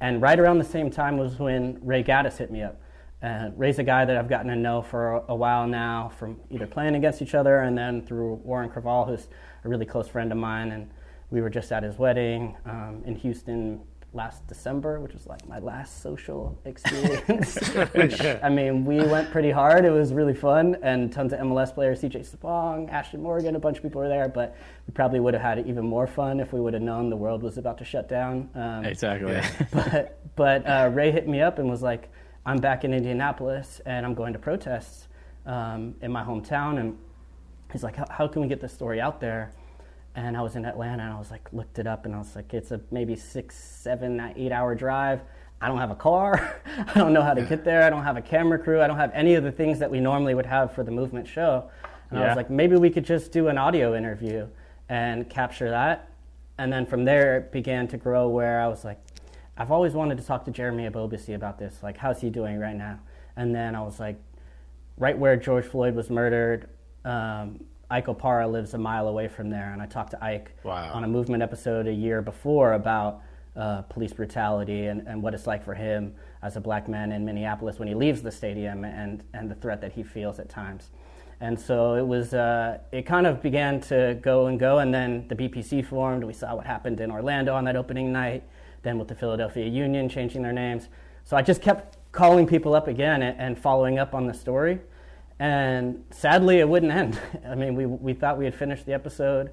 [0.00, 2.80] And right around the same time was when Ray Gaddis hit me up.
[3.22, 6.66] Uh, Ray's a guy that I've gotten to know for a, while now, from either
[6.66, 9.28] playing against each other and then through Warren Creavalle, who's
[9.64, 10.72] a really close friend of mine.
[10.72, 10.90] And
[11.30, 13.82] we were just at his wedding um, in Houston
[14.16, 17.56] last December, which was like my last social experience.
[17.94, 19.84] which I mean, we went pretty hard.
[19.84, 23.76] It was really fun, and tons of MLS players, CJ Sapong, Ashton Morgan, a bunch
[23.76, 24.28] of people were there.
[24.28, 24.56] But
[24.88, 27.42] we probably would have had even more fun if we would have known the world
[27.42, 28.48] was about to shut down.
[28.54, 29.40] Um, exactly.
[29.72, 32.08] but but uh, Ray hit me up and was like,
[32.44, 35.08] "I'm back in Indianapolis, and I'm going to protests
[35.44, 36.98] um, in my hometown." And
[37.70, 39.52] he's like, "How can we get this story out there?"
[40.16, 42.34] And I was in Atlanta and I was like looked it up and I was
[42.34, 45.20] like it's a maybe six, seven, eight hour drive.
[45.60, 46.60] I don't have a car.
[46.88, 47.82] I don't know how to get there.
[47.82, 48.80] I don't have a camera crew.
[48.80, 51.28] I don't have any of the things that we normally would have for the movement
[51.28, 51.70] show.
[52.10, 52.26] And yeah.
[52.26, 54.46] I was like, maybe we could just do an audio interview
[54.88, 56.10] and capture that.
[56.58, 58.98] And then from there, it began to grow where I was like,
[59.58, 61.82] I've always wanted to talk to Jeremy Ebobisse about this.
[61.82, 63.00] Like, how's he doing right now?
[63.36, 64.16] And then I was like,
[64.98, 66.68] right where George Floyd was murdered,
[67.04, 70.92] um, Ike Opara lives a mile away from there, and I talked to Ike wow.
[70.92, 73.22] on a movement episode a year before about
[73.54, 77.24] uh, police brutality and, and what it's like for him as a black man in
[77.24, 80.90] Minneapolis when he leaves the stadium and, and the threat that he feels at times.
[81.40, 85.28] And so it was, uh, it kind of began to go and go, and then
[85.28, 86.24] the BPC formed.
[86.24, 88.42] We saw what happened in Orlando on that opening night,
[88.82, 90.88] then with the Philadelphia Union changing their names.
[91.24, 94.80] So I just kept calling people up again and, and following up on the story.
[95.38, 97.20] And sadly, it wouldn't end.
[97.46, 99.50] I mean, we, we thought we had finished the episode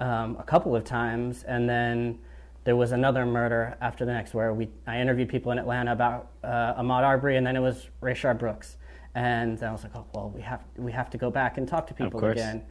[0.00, 2.18] um, a couple of times, and then
[2.64, 6.30] there was another murder after the next where we, I interviewed people in Atlanta about
[6.42, 8.76] uh, Ahmaud Arbery, and then it was Rayshard Brooks.
[9.14, 11.86] And I was like, oh, well, we have, we have to go back and talk
[11.88, 12.64] to people again.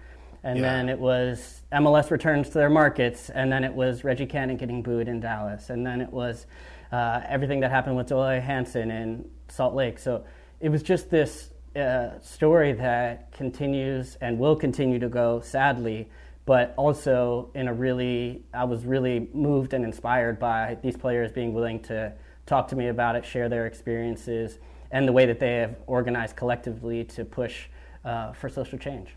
[0.43, 0.73] And yeah.
[0.73, 4.81] then it was MLS returns to their markets, and then it was Reggie Cannon getting
[4.81, 6.47] booed in Dallas, and then it was
[6.91, 9.99] uh, everything that happened with Dell Loy Hansen in Salt Lake.
[9.99, 10.25] So
[10.59, 16.09] it was just this a story that continues and will continue to go sadly,
[16.45, 21.53] but also in a really, I was really moved and inspired by these players being
[21.53, 22.13] willing to
[22.45, 24.59] talk to me about it, share their experiences,
[24.91, 27.67] and the way that they have organized collectively to push
[28.05, 29.15] uh, for social change.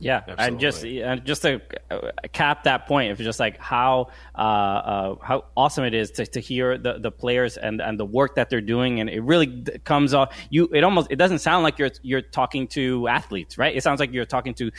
[0.00, 0.44] Yeah, Absolutely.
[0.44, 5.14] and just and just to uh, cap that point, it's just like how uh, uh,
[5.20, 8.48] how awesome it is to, to hear the, the players and, and the work that
[8.48, 10.36] they're doing, and it really comes off.
[10.50, 13.74] You it almost it doesn't sound like you're you're talking to athletes, right?
[13.74, 14.70] It sounds like you're talking to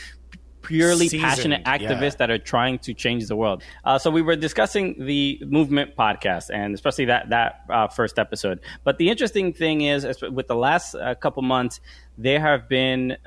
[0.61, 2.17] purely Seasoned, passionate activists yeah.
[2.19, 3.63] that are trying to change the world.
[3.83, 8.59] Uh, so we were discussing the movement podcast and especially that that uh, first episode.
[8.85, 11.81] But the interesting thing is, is with the last uh, couple months,
[12.17, 13.17] there have been.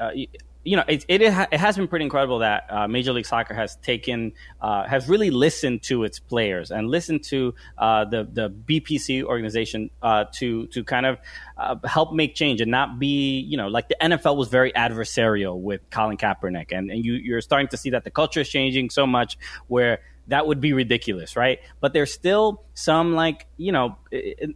[0.64, 3.76] You know, it, it, it has been pretty incredible that uh, Major League Soccer has
[3.76, 9.24] taken, uh, has really listened to its players and listened to uh, the the BPC
[9.24, 11.18] organization uh, to to kind of
[11.56, 15.60] uh, help make change and not be, you know, like the NFL was very adversarial
[15.60, 18.90] with Colin Kaepernick, and and you you're starting to see that the culture is changing
[18.90, 21.60] so much where that would be ridiculous, right?
[21.80, 23.96] But there's still some like you know,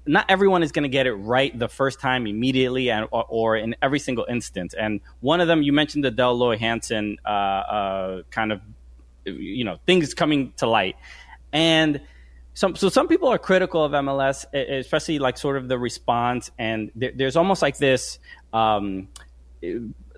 [0.06, 3.56] not everyone is going to get it right the first time immediately, and or, or,
[3.56, 4.74] in every single instance.
[4.74, 8.60] And one of them, you mentioned the Dell Loy Hansen uh, uh, kind of
[9.24, 10.96] you know things coming to light,
[11.52, 12.00] and
[12.54, 16.90] some so some people are critical of MLS, especially like sort of the response, and
[16.94, 18.18] there, there's almost like this.
[18.52, 19.08] Um,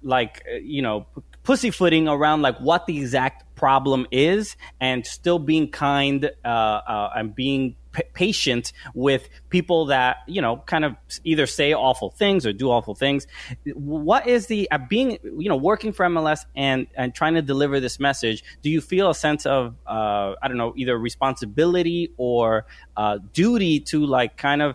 [0.02, 1.06] like you know
[1.48, 7.34] pussyfooting around like what the exact problem is and still being kind uh, uh, and
[7.34, 7.74] being
[8.14, 12.94] patient with people that you know kind of either say awful things or do awful
[12.94, 13.26] things.
[13.74, 17.80] What is the uh, being you know working for mls and and trying to deliver
[17.80, 22.66] this message do you feel a sense of uh, i don't know either responsibility or
[22.96, 24.74] uh, duty to like kind of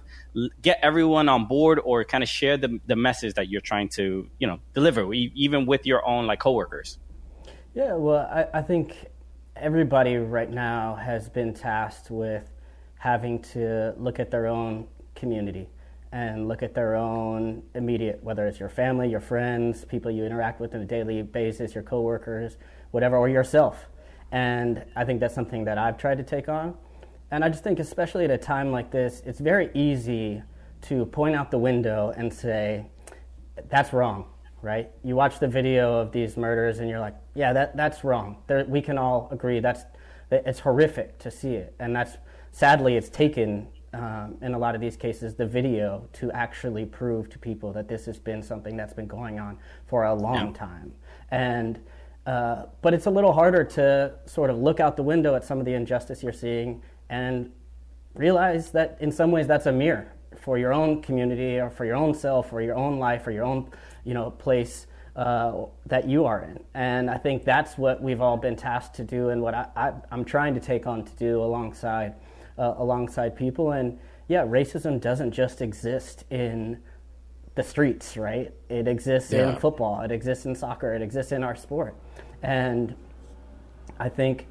[0.61, 4.27] get everyone on board or kind of share the, the message that you're trying to
[4.39, 6.97] you know deliver even with your own like coworkers?
[7.73, 9.07] Yeah, well, I, I think
[9.55, 12.52] everybody right now has been tasked with
[13.03, 15.67] having to look at their own community
[16.13, 20.61] and look at their own immediate, whether it's your family, your friends, people you interact
[20.61, 22.55] with on a daily basis, your coworkers,
[22.91, 23.87] whatever, or yourself.
[24.31, 26.75] And I think that's something that I've tried to take on.
[27.29, 30.41] And I just think, especially at a time like this, it's very easy
[30.83, 32.85] to point out the window and say,
[33.69, 34.27] that's wrong
[34.61, 34.89] right?
[35.03, 38.37] You watch the video of these murders and you're like, yeah, that, that's wrong.
[38.47, 39.83] There, we can all agree that's
[40.33, 42.17] it's horrific to see it, and that's
[42.53, 47.29] sadly it's taken um, in a lot of these cases the video to actually prove
[47.29, 50.93] to people that this has been something that's been going on for a long time,
[51.29, 51.81] and.
[52.25, 55.59] Uh, but it's a little harder to sort of look out the window at some
[55.59, 57.51] of the injustice you're seeing and
[58.15, 61.97] realize that in some ways that's a mirror for your own community or for your
[61.97, 63.69] own self or your own life or your own
[64.05, 66.59] you know place uh, that you are in.
[66.73, 70.25] And I think that's what we've all been tasked to do, and what I, am
[70.25, 72.15] trying to take on to do alongside
[72.57, 73.71] uh, alongside people.
[73.71, 76.79] And yeah, racism doesn't just exist in
[77.55, 78.51] the streets, right?
[78.69, 79.51] It exists yeah.
[79.51, 81.95] in football, it exists in soccer, it exists in our sport,
[82.41, 82.95] and
[83.99, 84.47] I think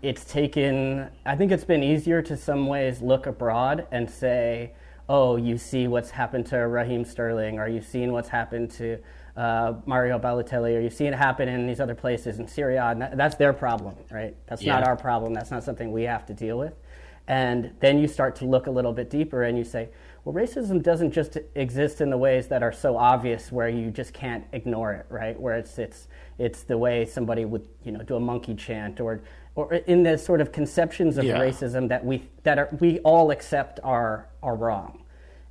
[0.00, 1.08] it's taken.
[1.26, 4.74] I think it's been easier to some ways look abroad and say
[5.08, 8.98] oh, you see what's happened to Raheem Sterling, or you've seen what's happened to
[9.36, 12.86] uh, Mario Balotelli, or you've seen it happen in these other places in Serie A.
[12.86, 14.34] And that, that's their problem, right?
[14.46, 14.74] That's yeah.
[14.74, 15.34] not our problem.
[15.34, 16.74] That's not something we have to deal with.
[17.26, 19.88] And then you start to look a little bit deeper and you say,
[20.24, 24.12] well, racism doesn't just exist in the ways that are so obvious where you just
[24.14, 25.38] can't ignore it, right?
[25.38, 26.08] Where it's, it's,
[26.38, 29.20] it's the way somebody would, you know, do a monkey chant or,
[29.54, 31.38] or in the sort of conceptions of yeah.
[31.38, 35.02] racism that we, that are, we all accept are, are wrong.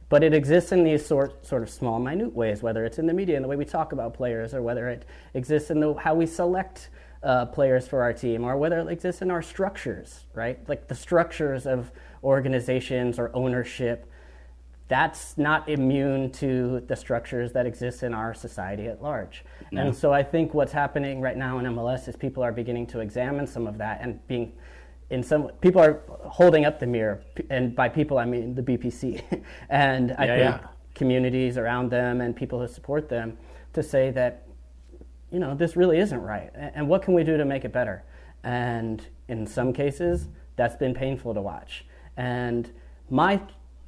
[0.10, 3.14] But it exists in these sort, sort of small, minute ways, whether it's in the
[3.14, 6.14] media and the way we talk about players, or whether it exists in the, how
[6.14, 6.90] we select
[7.24, 10.60] uh, players for our team, or whether it exists in our structures, right?
[10.68, 11.92] Like the structures of
[12.24, 14.10] organizations or ownership.
[14.90, 19.46] That's not immune to the structures that exist in our society at large.
[19.72, 19.82] No.
[19.82, 23.00] And so I think what's happening right now in MLS is people are beginning to
[23.00, 24.52] examine some of that and being
[25.10, 29.24] in some people are holding up the mirror, and by people I mean the BPC,
[29.70, 30.68] and I yeah, think yeah.
[30.96, 33.38] communities around them and people who support them
[33.74, 34.43] to say that
[35.34, 38.04] you know this really isn't right, and what can we do to make it better?
[38.44, 41.86] And in some cases, that's been painful to watch.
[42.16, 42.72] And
[43.10, 43.42] my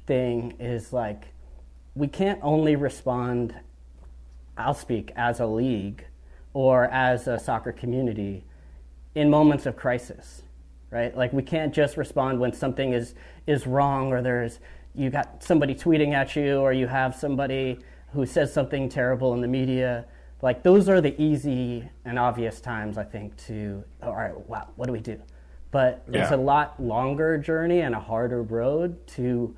[0.06, 1.28] thing is like,
[1.94, 3.54] we can't only respond.
[4.58, 6.04] I'll speak as a league
[6.52, 8.44] or as a soccer community
[9.14, 10.42] in moments of crisis
[10.90, 11.16] right?
[11.16, 13.14] Like we can't just respond when something is
[13.46, 14.60] is wrong or there's
[14.94, 17.78] you got somebody tweeting at you or you have somebody
[18.12, 20.06] who says something terrible in the media.
[20.42, 24.86] Like those are the easy and obvious times I think to all right, wow, what
[24.86, 25.20] do we do?
[25.70, 26.22] But yeah.
[26.22, 29.56] it's a lot longer journey and a harder road to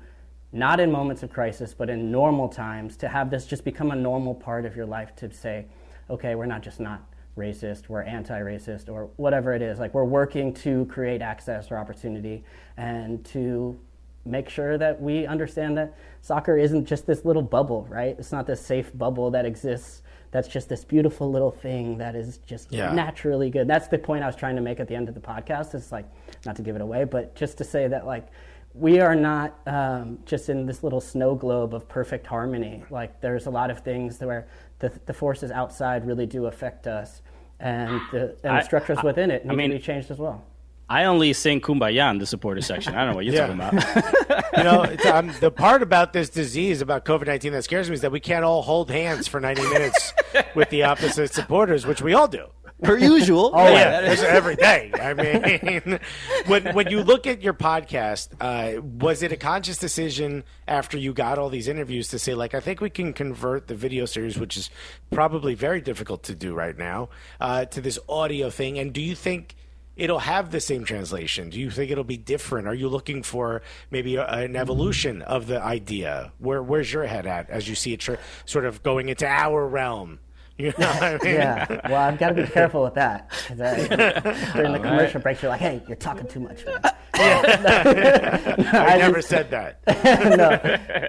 [0.51, 3.95] not in moments of crisis, but in normal times to have this just become a
[3.95, 5.65] normal part of your life to say,
[6.09, 7.03] okay, we're not just not
[7.37, 9.79] racist, we're anti racist, or whatever it is.
[9.79, 12.43] Like we're working to create access or opportunity
[12.77, 13.79] and to
[14.25, 18.15] make sure that we understand that soccer isn't just this little bubble, right?
[18.17, 22.37] It's not this safe bubble that exists that's just this beautiful little thing that is
[22.45, 22.93] just Yeah.
[22.93, 23.67] naturally good.
[23.67, 25.73] That's the point I was trying to make at the end of the podcast.
[25.75, 26.05] Is like
[26.45, 28.27] not to give it away, but just to say that like
[28.75, 32.83] we are not um, just in this little snow globe of perfect harmony.
[32.91, 37.21] Like there's a lot of things where the, the forces outside really do affect us,
[37.59, 40.43] and the, and the structures within it need mean- to be changed as well.
[40.89, 42.95] I only sing Kumbaya in the supporter section.
[42.95, 43.47] I don't know what you're Yeah.
[43.47, 44.45] talking about.
[44.57, 47.93] You know, it's, um, the part about this disease, about COVID 19 that scares me
[47.93, 50.11] is that we can't all hold hands for 90 minutes
[50.55, 52.47] with the opposite supporters, which we all do.
[52.83, 53.51] Per usual.
[53.55, 54.91] Oh, yeah, it's every day.
[54.99, 55.99] I mean,
[56.47, 61.13] when when you look at your podcast, uh, was it a conscious decision after you
[61.13, 64.37] got all these interviews to say, like, I think we can convert the video series,
[64.39, 64.69] which is
[65.11, 68.79] probably very difficult to do right now, uh, to this audio thing?
[68.79, 69.55] And do you think
[69.99, 71.49] it'll have the same translation?
[71.49, 72.67] Do you think it'll be different?
[72.67, 76.31] Are you looking for maybe a, an evolution of the idea?
[76.39, 79.67] Where where's your head at as you see it tr- sort of going into our
[79.67, 80.19] realm?
[80.57, 81.35] You know what I mean?
[81.35, 83.31] Yeah, well, I've got to be careful with that.
[83.49, 83.53] I,
[84.53, 86.81] during the commercial breaks, you're like, "Hey, you're talking too much." Man.
[87.13, 89.79] I never said that.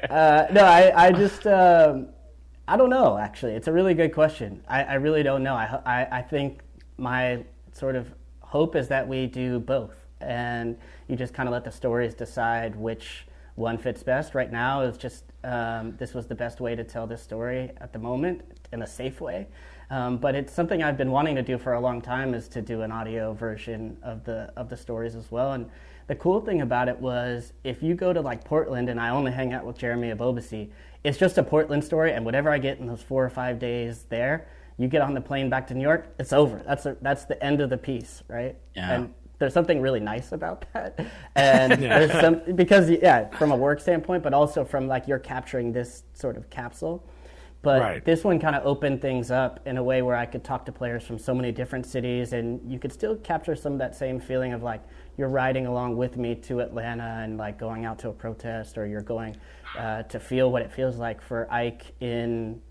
[0.08, 2.10] Uh, no, I, I just, um,
[2.68, 3.18] I don't know.
[3.18, 4.62] Actually, it's a really good question.
[4.68, 5.54] I, I really don't know.
[5.54, 6.60] I, I, I think
[6.96, 8.06] my sort of
[8.50, 12.74] hope is that we do both, and you just kind of let the stories decide
[12.74, 14.34] which one fits best.
[14.34, 17.92] Right now, is just um, this was the best way to tell this story at
[17.92, 19.46] the moment in a safe way.
[19.90, 22.60] Um, but it's something I've been wanting to do for a long time is to
[22.60, 25.52] do an audio version of the of the stories as well.
[25.52, 25.70] And
[26.08, 29.30] the cool thing about it was if you go to like Portland and I only
[29.30, 30.70] hang out with Jeremy Ebobisse,
[31.04, 34.06] it's just a Portland story, and whatever I get in those four or five days
[34.08, 34.48] there,
[34.80, 36.62] you get on the plane back to New York, it's over.
[36.66, 38.56] That's a, that's the end of the piece, right?
[38.74, 38.94] Yeah.
[38.94, 40.98] And there's something really nice about that,
[41.36, 45.70] and there's some because yeah, from a work standpoint, but also from like you're capturing
[45.70, 47.04] this sort of capsule.
[47.62, 48.04] But Right.
[48.06, 50.72] this one kind of opened things up in a way where I could talk to
[50.72, 54.18] players from so many different cities, and you could still capture some of that same
[54.18, 54.80] feeling of like
[55.18, 58.86] you're riding along with me to Atlanta and like going out to a protest, or
[58.86, 59.36] you're going
[59.76, 62.62] uh, to feel what it feels like for Ike in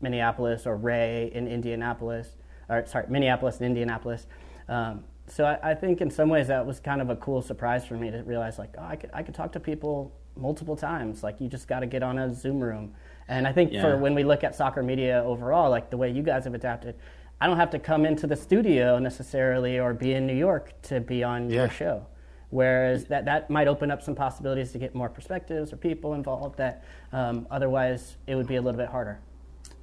[0.00, 2.28] Minneapolis or Ray in Indianapolis,
[2.68, 4.26] or sorry, Minneapolis and Indianapolis.
[4.68, 7.84] Um, so I, I think in some ways that was kind of a cool surprise
[7.86, 11.22] for me to realize like, oh, I could, I could talk to people multiple times.
[11.22, 12.94] Like you just got to get on a Zoom room.
[13.28, 13.82] And I think Yeah.
[13.82, 16.96] for when we look at soccer media overall, like the way you guys have adapted,
[17.40, 21.00] I don't have to come into the studio necessarily or be in New York to
[21.00, 21.60] be on Yeah.
[21.62, 22.06] your show.
[22.50, 26.58] Whereas that, that might open up some possibilities to get more perspectives or people involved
[26.58, 26.82] that
[27.12, 29.20] um, otherwise it would be a little bit harder.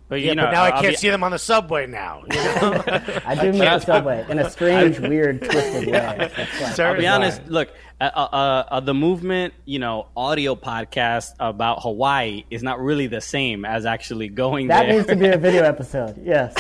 [0.10, 1.86] But Yeah, you know, but now I I'll can't be- see them on the subway
[1.86, 2.24] now.
[2.32, 2.84] You know?
[3.26, 6.32] I do miss the subway in a strange, weird, twisted way.
[6.38, 7.16] It's like- I'll be Bizarre.
[7.16, 7.42] honest.
[7.48, 13.08] Look, uh, uh, uh, the movement, you know, audio podcast about Hawaii is not really
[13.08, 14.78] the same as actually going there.
[14.78, 14.96] that there.
[14.98, 16.16] needs to be a video episode.
[16.24, 16.54] Yes.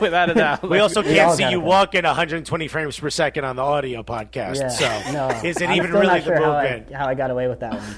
[0.00, 0.68] without a doubt.
[0.68, 1.66] We also can't all see you go.
[1.66, 4.56] walk at 120 frames per second on the audio podcast.
[4.60, 4.68] Yeah.
[5.04, 5.28] So, no.
[5.48, 6.52] is it I'm even really not sure the how?
[6.52, 7.94] I, how I got away with that one.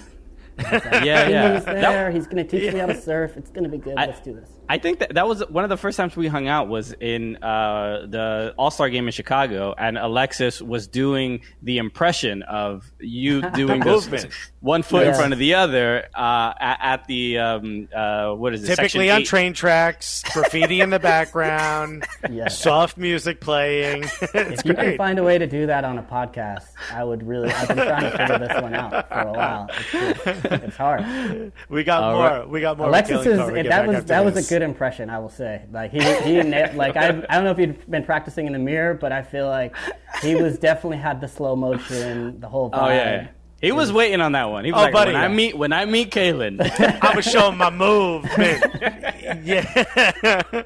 [0.59, 1.55] Yeah, yeah.
[1.55, 2.11] He's there.
[2.11, 3.37] He's going to teach me how to surf.
[3.37, 3.97] It's going to be good.
[3.97, 4.51] I- Let's do this.
[4.69, 7.37] I think that that was one of the first times we hung out was in
[7.43, 13.41] uh, the All Star game in Chicago, and Alexis was doing the impression of you
[13.53, 14.27] doing this
[14.61, 18.65] one foot in front of the other uh, at, at the um, uh, what is
[18.69, 18.75] it?
[18.77, 22.49] Typically on train tracks, graffiti in the background, Yeah.
[22.49, 24.03] soft music playing.
[24.21, 24.99] it's If you can great.
[24.99, 27.51] find a way to do that on a podcast, I would really.
[27.51, 29.71] I've been trying to figure this one out for a while.
[29.93, 31.53] It's, it's hard.
[31.69, 32.23] We got All more.
[32.29, 32.49] right.
[32.49, 32.89] We got more.
[32.89, 33.63] Alexis with is Carr.
[33.63, 35.11] That was after that was a good impression.
[35.11, 35.63] I will say.
[35.73, 38.59] Like he he na- like I I don't know if he'd been practicing in the
[38.59, 39.75] mirror, but I feel like
[40.23, 42.79] he was definitely had the slow motion, the whole vibe.
[42.83, 43.29] Oh yeah, yeah.
[43.61, 44.65] He was waiting on that one.
[44.65, 45.13] He was Oh, like, buddy.
[45.13, 48.65] when I meet when I meet Calen, I'm gonna show him my movement.
[49.45, 50.63] yeah.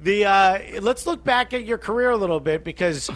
[0.00, 3.10] The uh, let's look back at your career a little bit because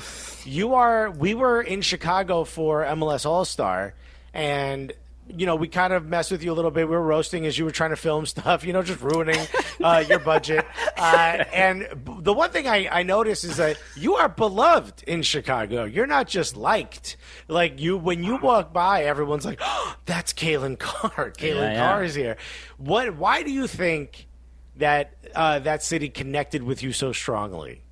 [0.47, 1.11] you are.
[1.11, 3.95] We were in Chicago for MLS All Star,
[4.33, 4.93] and
[5.37, 6.89] you know we kind of messed with you a little bit.
[6.89, 8.65] We were roasting as you were trying to film stuff.
[8.65, 9.47] You know, just ruining
[9.83, 10.65] uh, your budget.
[10.99, 15.23] Uh, and b- the one thing I, I noticed is that you are beloved in
[15.23, 15.85] Chicago.
[15.85, 17.17] You're not just liked.
[17.47, 21.31] Like you, when you walk by, everyone's like, oh, "That's Calen Carr.
[21.31, 21.79] Calen Yeah, yeah.
[21.79, 22.37] Carr is here."
[22.79, 23.15] What?
[23.15, 24.27] Why do you think?
[24.79, 27.83] that uh, that city connected with you so strongly.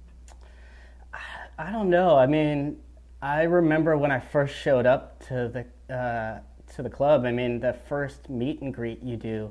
[1.58, 2.16] I don't know.
[2.16, 2.78] I mean,
[3.22, 6.40] I remember when I first showed up to the uh,
[6.76, 7.24] to the club.
[7.24, 9.50] I mean, the first meet and greet you do,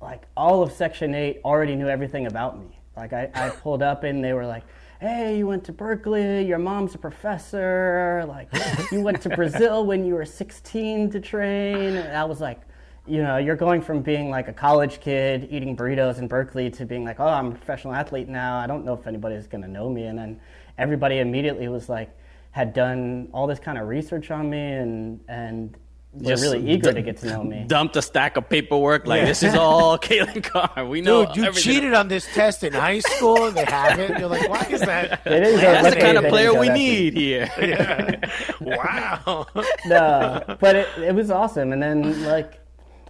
[0.00, 2.78] like all of Section Eight already knew everything about me.
[2.96, 4.64] Like I, I pulled up and they were like,
[5.00, 6.44] "Hey, you went to Berkeley.
[6.44, 8.24] Your mom's a professor.
[8.28, 8.48] Like
[8.92, 12.60] you went to Brazil when you were 16 to train." And I was like.
[13.04, 16.86] you know, you're going from being like a college kid eating burritos in Berkeley to
[16.86, 18.58] being like, oh, I'm a professional athlete now.
[18.58, 20.04] I don't know if anybody's going to know me.
[20.04, 20.40] And then
[20.78, 22.10] everybody immediately was like,
[22.52, 25.76] had done all this kind of research on me and, and
[26.12, 27.64] were Just really eager d- to get to know me.
[27.66, 30.86] Dumped a stack of paperwork like this is all Calen Carr.
[30.86, 31.72] We know Dude, you everything.
[31.72, 34.18] cheated on this test in high school and they haven't.
[34.18, 35.22] You're like, why is that?
[35.32, 37.48] They That's the kind of player we need here.
[38.60, 39.46] wow.
[39.86, 41.72] no, but it, it was awesome.
[41.72, 42.60] And then like,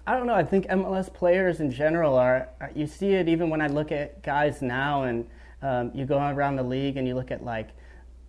[0.06, 0.34] I don't know.
[0.34, 2.48] I think MLS players in general are.
[2.74, 5.26] You see it even when I look at guys now, and
[5.62, 7.68] um, you go around the league and you look at like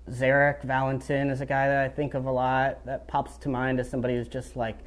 [0.10, 2.86] Zarek Valentin is a guy that I think of a lot.
[2.86, 4.78] That pops to mind as somebody who's just like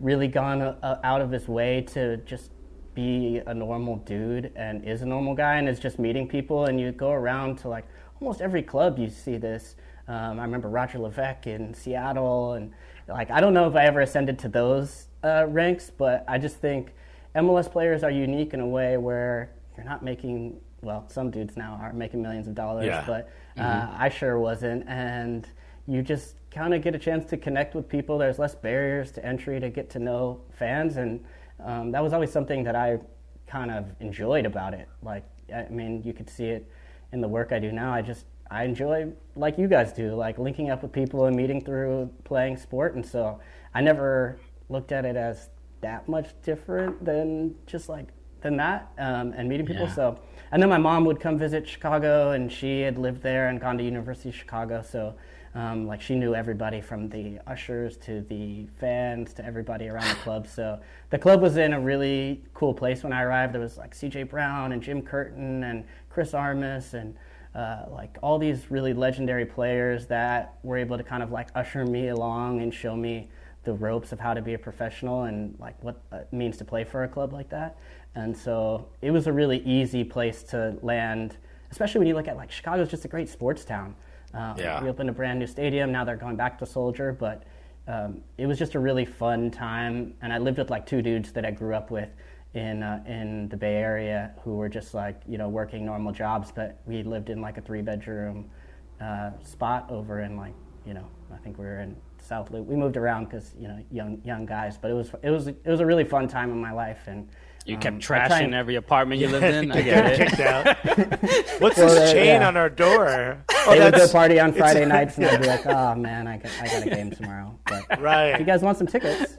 [0.00, 2.50] really gone uh, out of his way to just
[2.94, 6.66] be a normal dude and is a normal guy and is just meeting people.
[6.66, 7.86] And you go around to like
[8.20, 9.76] almost every club you see this.
[10.08, 12.72] Um, I remember Roger Levesque in Seattle, and
[13.08, 16.58] like I don't know if I ever ascended to those uh, ranks, but I just
[16.58, 16.94] think
[17.34, 21.78] MLS players are unique in a way where you're not making well, some dudes now
[21.82, 23.02] are making millions of dollars, Yeah.
[23.06, 25.48] but uh, I sure wasn't, and
[25.86, 28.18] you just kind of get a chance to connect with people.
[28.18, 31.24] There's less barriers to entry to get to know fans, and
[31.64, 32.98] um, that was always something that I
[33.46, 34.88] kind of enjoyed about it.
[35.02, 36.70] Like, I mean, you could see it
[37.12, 37.92] in the work I do now.
[37.92, 41.64] I just I enjoy like you guys do, like linking up with people and meeting
[41.64, 43.40] through playing sport, and so
[43.74, 44.38] I never
[44.68, 45.50] looked at it as
[45.80, 48.08] that much different than just like
[48.46, 49.86] than that um, and meeting people.
[49.86, 49.94] Yeah.
[49.94, 50.18] So
[50.52, 53.76] and then my mom would come visit Chicago, and she had lived there and gone
[53.78, 55.14] to University of Chicago, so.
[55.54, 60.16] Um, like she knew everybody from the ushers to the fans to everybody around the
[60.16, 60.46] club.
[60.46, 60.78] So
[61.08, 63.54] the club was in a really cool place when I arrived.
[63.54, 64.24] There was like C.J.
[64.24, 67.16] Brown and Jim Curtin and Chris Armas and
[67.54, 71.86] uh, like all these really legendary players that were able to kind of like usher
[71.86, 73.30] me along and show me
[73.64, 76.84] the ropes of how to be a professional and like what it means to play
[76.84, 77.78] for a club like that.
[78.16, 81.36] And so it was a really easy place to land,
[81.70, 83.94] especially when you look at like Chicago's just a great sports town.
[84.32, 84.82] Um, Yeah.
[84.82, 85.92] We opened a brand new stadium.
[85.92, 87.44] Now they're going back to Soldier, but
[87.86, 90.14] um, it was just a really fun time.
[90.22, 92.08] And I lived with like two dudes that I grew up with
[92.54, 96.50] in uh, in the Bay Area who were just like you know working normal jobs,
[96.50, 98.50] but we lived in like a three bedroom
[98.98, 100.54] uh, spot over in like
[100.86, 102.66] you know I think we were in South Loop.
[102.66, 105.66] We moved around because you know young young guys, but it was it was it
[105.66, 107.28] was a really fun time in my life and.
[107.66, 109.72] You um, kept I try trashing every apartment you lived in.
[109.78, 110.28] I get it.
[110.28, 110.66] Kicked out.
[111.60, 112.48] What's Well, this chain yeah.
[112.48, 113.44] on our door?
[113.52, 116.26] Oh, they would go that's party on Friday nights, and I'd be like, "Oh man,
[116.28, 119.36] I got, I got a game tomorrow." But if you guys want some tickets,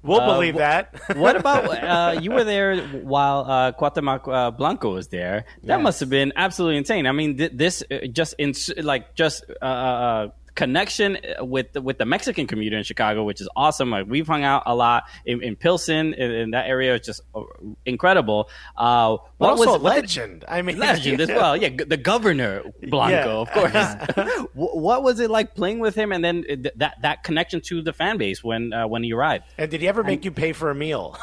[0.00, 0.94] We'll Uh, believe wh- that.
[1.16, 5.44] what about uh, you were there while uh, Cuauhtemoc uh, Blanco was there?
[5.64, 5.82] That Yes.
[5.82, 7.06] must have been absolutely insane.
[7.06, 10.28] I mean, th- this uh, just in like just uh, uh,
[10.58, 13.90] connection with the, with the Mexican community in Chicago, which is awesome.
[13.92, 16.96] Like we've hung out a lot in, in Pilsen, in, in that area.
[16.96, 17.42] It's just uh,
[17.86, 18.50] incredible.
[18.76, 20.44] Uh, what also was a it- what did- legend.
[20.48, 21.56] I mean, legend as well.
[21.56, 23.72] Yeah, the governor Blanco, of course.
[24.54, 27.80] What was it like playing with him, and then uh, th- that that connection to
[27.80, 29.44] the fan base when uh, when he arrived?
[29.58, 31.16] And did he ever make you pay for a meal?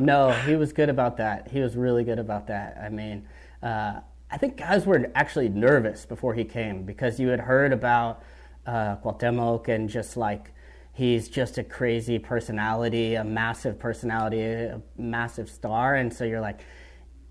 [0.00, 1.48] no, he was good about that.
[1.48, 2.78] He was really good about that.
[2.80, 3.26] I mean,
[3.62, 8.22] uh, I think guys were actually nervous before he came because you had heard about
[8.64, 10.52] uh, Cuauhtemoc and just like
[10.92, 16.60] he's just a crazy personality, a massive personality, a massive star, and so you're like,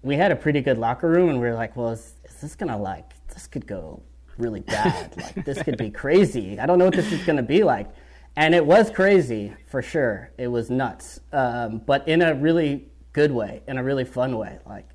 [0.01, 2.55] we had a pretty good locker room, and we were like, well, is, is this
[2.55, 4.01] gonna like this could go
[4.37, 5.13] really bad?
[5.35, 6.59] like this could be crazy.
[6.59, 7.89] I don't know what this is gonna be like.
[8.35, 10.31] And it was crazy for sure.
[10.37, 14.59] It was nuts, um, but in a really good way, in a really fun way.
[14.65, 14.89] Like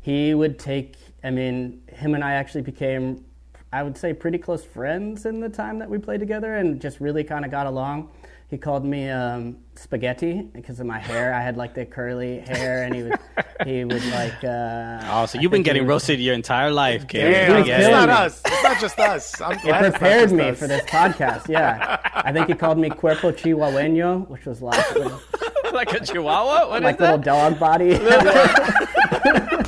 [0.00, 0.96] he would take.
[1.24, 3.24] I mean, him and I actually became,
[3.72, 7.00] I would say, pretty close friends in the time that we played together, and just
[7.00, 8.10] really kind of got along.
[8.50, 11.34] He called me um, spaghetti because of my hair.
[11.34, 13.18] I had like the curly hair, and he would
[13.66, 14.42] he would like.
[14.42, 17.30] Uh, Oh, so you've been getting would- roasted your entire life, kid.
[17.30, 18.14] Damn, I it's not me.
[18.14, 18.40] us.
[18.46, 19.40] It's not just us.
[19.42, 20.58] I'm It glad it's not prepared just me us.
[20.58, 21.48] for this podcast.
[21.48, 24.82] Yeah, I think he called me cuerpo chihuahueño, which was like
[25.74, 26.68] like a chihuahua?
[26.70, 27.24] What is like little that?
[27.26, 27.98] dog body.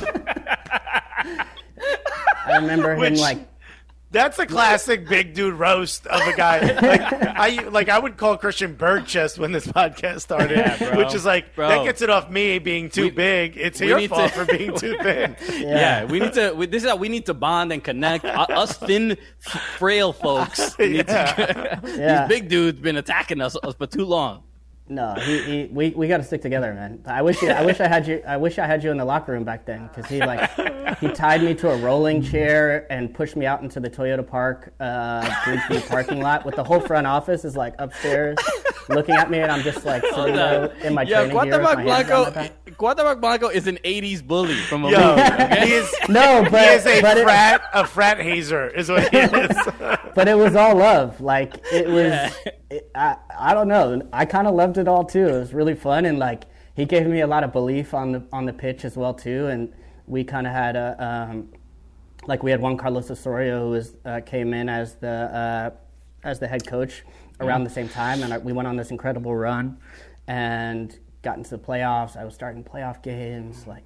[2.45, 3.47] I remember him Which- like
[4.11, 6.59] That's a classic big dude roast of a guy.
[6.81, 11.23] Like I like I would call Christian Birdchest when this podcast started, Yeah, which is
[11.25, 11.69] like Bro.
[11.69, 13.55] that gets it off me being too We- big.
[13.57, 15.37] It's we your fault to- for being too thin.
[15.59, 16.03] Yeah.
[16.05, 16.51] we need to.
[16.53, 18.25] We, this is how we need to bond and connect.
[18.25, 19.17] U- Us thin,
[19.77, 20.77] frail folks.
[20.77, 22.27] need to- Yeah.
[22.27, 24.43] These big dudes been attacking us, us for too long.
[24.91, 27.01] No, he, he we, we got to stick together, man.
[27.05, 28.21] I wish I wish I had you.
[28.27, 30.51] I wish I had you in the locker room back then because he like
[30.99, 34.73] he tied me to a rolling chair and pushed me out into the Toyota Park
[34.81, 38.37] uh, Bridgeview parking lot with the whole front office is like upstairs
[38.89, 41.61] looking at me, and I'm just like sitting there in my Yeah, training gear.
[41.61, 43.03] my Cuauhtemoc hands behind Blanco.
[43.05, 45.21] my Blanco is an '80s bully from a Yo, movie.
[45.43, 45.67] okay?
[45.67, 48.89] he is No, but he but is a but it- frat a frat hazer is
[48.89, 49.57] what he is.
[50.15, 51.21] but it was all love.
[51.21, 52.35] Like it was,
[52.69, 54.07] it, I I don't know.
[54.13, 55.27] I kind of loved it all too.
[55.27, 56.43] It was really fun, and like
[56.75, 59.47] he gave me a lot of belief on the on the pitch as well too.
[59.47, 59.73] And
[60.05, 61.49] we kind of had a um,
[62.27, 65.69] like we had Juan Carlos Osorio who was uh, came in as the uh,
[66.23, 67.03] as the head coach
[67.39, 69.79] around the same time, and I, we went on this incredible run
[70.27, 72.15] and got into the playoffs.
[72.15, 73.65] I was starting playoff games.
[73.65, 73.83] Like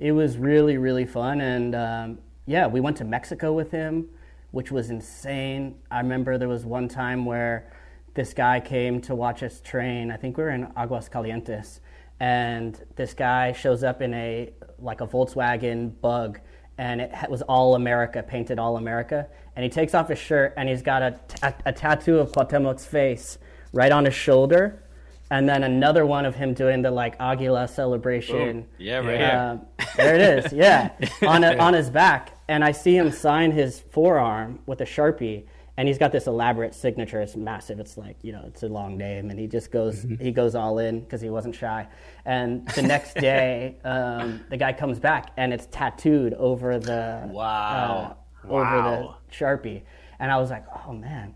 [0.00, 4.08] it was really really fun, and um, yeah, we went to Mexico with him,
[4.50, 5.76] which was insane.
[5.92, 7.70] I remember there was one time where
[8.16, 10.10] this guy came to watch us train.
[10.10, 11.80] I think we were in Aguas Calientes,
[12.18, 16.40] and this guy shows up in a like a Volkswagen Bug,
[16.78, 19.28] and it was All America painted All America.
[19.54, 22.84] And he takes off his shirt, and he's got a, ta- a tattoo of Cuauhtemoc's
[22.84, 23.38] face
[23.72, 24.82] right on his shoulder,
[25.30, 28.66] and then another one of him doing the like Aguila celebration.
[28.78, 29.38] Yeah, right here.
[29.38, 30.52] Um, there it is.
[30.52, 30.90] Yeah,
[31.22, 35.44] on a, on his back, and I see him sign his forearm with a sharpie,
[35.76, 37.20] and he's got this elaborate signature.
[37.20, 37.78] It's massive.
[37.80, 40.78] It's like you know, it's a long name, and he just goes he goes all
[40.78, 41.86] in because he wasn't shy.
[42.24, 48.16] And the next day, um, the guy comes back, and it's tattooed over the Wow.
[48.44, 49.82] uh, over the sharpie,
[50.18, 51.34] and I was like, oh man.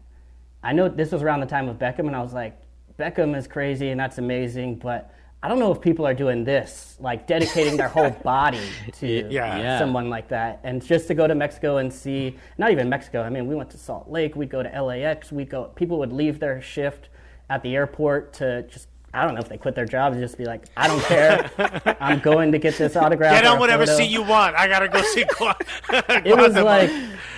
[0.62, 2.60] I know this was around the time of Beckham, and I was like,
[2.98, 6.96] Beckham is crazy and that's amazing, but I don't know if people are doing this,
[7.00, 8.60] like dedicating their whole body
[8.98, 9.56] to Yeah.
[9.58, 9.78] Yeah.
[9.78, 10.60] someone like that.
[10.64, 13.70] And just to go to Mexico and see, not even Mexico, I mean, we went
[13.70, 17.08] to Salt Lake, we'd go to LAX, we'd go, people would leave their shift
[17.48, 20.44] at the airport to just, I don't know if they quit their jobs, just be
[20.44, 21.50] like, I don't care.
[22.00, 23.32] I'm going to get this autograph.
[23.32, 24.54] Get on whatever photo." seat you want.
[24.56, 25.24] I gotta go see.
[26.24, 26.90] It was like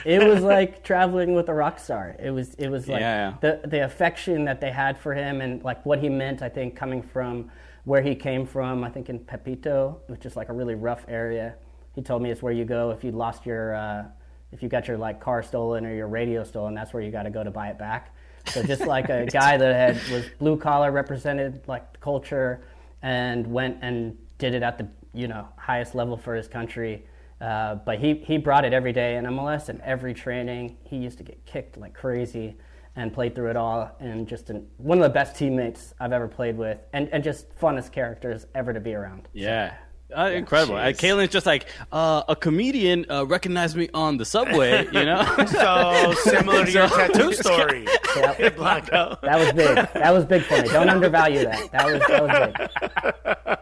[0.04, 2.14] it was like traveling with a rock star.
[2.18, 3.34] It was it was like Yeah.
[3.40, 6.42] the the affection that they had for him and like what he meant.
[6.42, 7.50] I think coming from
[7.84, 8.84] where he came from.
[8.84, 11.54] I think in Tepito, which is like a really rough area.
[11.94, 14.04] He told me it's where you go if you lost your uh,
[14.52, 16.74] if you got your like car stolen or your radio stolen.
[16.74, 18.14] That's where you got to go to buy it back.
[18.46, 22.62] So just like a guy that had was blue collar represented like the culture
[23.02, 27.06] and went and did it at the you know highest level for his country.
[27.40, 30.76] Uh, but he, he brought it every day in MLS and every training.
[30.84, 32.56] He used to get kicked like crazy
[32.96, 33.90] and played through it all.
[34.00, 37.54] And just an, one of the best teammates I've ever played with, and, and just
[37.58, 39.28] funnest characters ever to be around.
[39.32, 39.74] Yeah.
[40.14, 40.76] Uh, incredible.
[40.76, 45.24] Uh, Calen's just like uh, a comedian uh, recognized me on the subway, you know.
[45.46, 47.86] so similar to your tattoo story,
[48.16, 49.16] Yeah, Blanco.
[49.22, 49.74] that was big.
[49.94, 50.68] That was big for me.
[50.68, 51.72] Don't undervalue that.
[51.72, 53.58] That was that was big.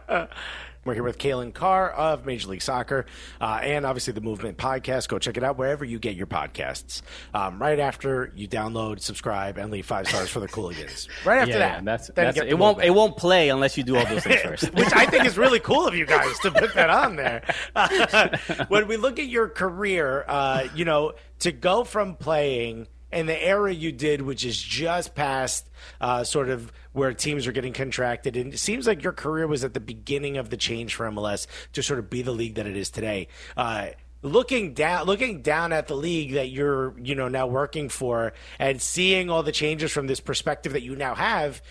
[0.83, 3.05] We're here with Calen Carr of Major League Soccer
[3.39, 5.09] uh, and obviously the Movement Podcast.
[5.09, 7.03] Go check it out wherever you get your podcasts.
[7.35, 11.07] Um, right after you download, subscribe, and leave five stars for the Cooligans.
[11.23, 12.57] Right after yeah, that, yeah, that's, that's it.
[12.57, 12.87] Won't Movement.
[12.87, 14.73] it won't play unless you do all those things first.
[14.73, 17.43] Which I think is really cool of you guys to put that on there.
[18.69, 23.45] when we look at your career, uh, you know, to go from playing in the
[23.45, 28.35] era you did, which is just past uh, sort of where teams are getting contracted,
[28.35, 31.47] and it seems like your career was at the beginning of the change for MLS
[31.73, 33.27] to sort of be the league that it is today.
[33.55, 33.87] Uh,
[34.23, 38.79] looking down looking down at the league that you're you know now working for and
[38.79, 41.61] seeing all the changes from this perspective that you now have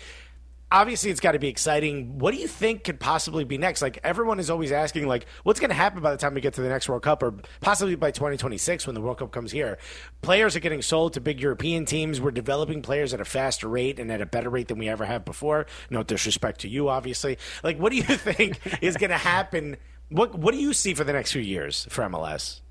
[0.71, 2.17] obviously it's got to be exciting.
[2.17, 3.81] What do you think could possibly be next?
[3.81, 6.53] Like everyone is always asking, like, what's going to happen by the time we get
[6.55, 9.77] to the next World Cup, or possibly by 2026 when the World Cup comes here?
[10.21, 12.21] Players are getting sold to big European teams.
[12.21, 15.05] We're developing players at a faster rate and at a better rate than we ever
[15.05, 15.65] have before.
[15.89, 17.37] No disrespect to you, obviously.
[17.63, 19.77] Like, what do you think is going to happen?
[20.09, 22.61] What What do you see for the next few years for MLS?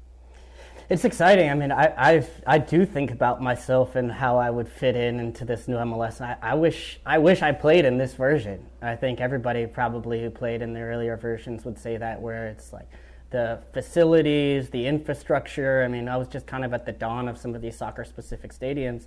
[0.91, 1.49] It's exciting.
[1.49, 5.21] I mean, I I've, I do think about myself and how I would fit in
[5.21, 6.21] into this new MLS.
[6.21, 8.67] I, I wish I wish I played in this version.
[8.83, 12.73] I think everybody probably who played in the earlier versions would say that, where it's
[12.73, 12.89] like
[13.31, 15.85] the facilities, the infrastructure.
[15.85, 18.53] I mean, I was just kind of at the dawn of some of these soccer-specific
[18.53, 19.05] stadiums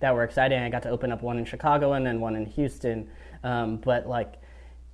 [0.00, 0.62] that were exciting.
[0.62, 3.08] I got to open up one in Chicago and then one in Houston.
[3.42, 4.34] Um, but like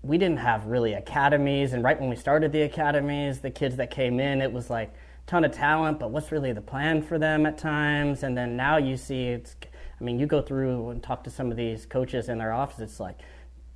[0.03, 3.91] we didn't have really academies and right when we started the academies the kids that
[3.91, 4.95] came in it was like
[5.29, 8.77] ton of talent but what's really the plan for them at times and then now
[8.77, 9.55] you see it's
[10.01, 12.81] i mean you go through and talk to some of these coaches in their office
[12.81, 13.21] it's like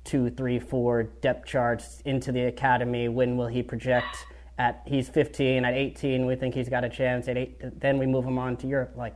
[0.03, 4.25] two three four depth charts into the academy when will he project
[4.57, 8.05] at he's 15 at 18 we think he's got a chance at eight then we
[8.05, 9.15] move him on to europe like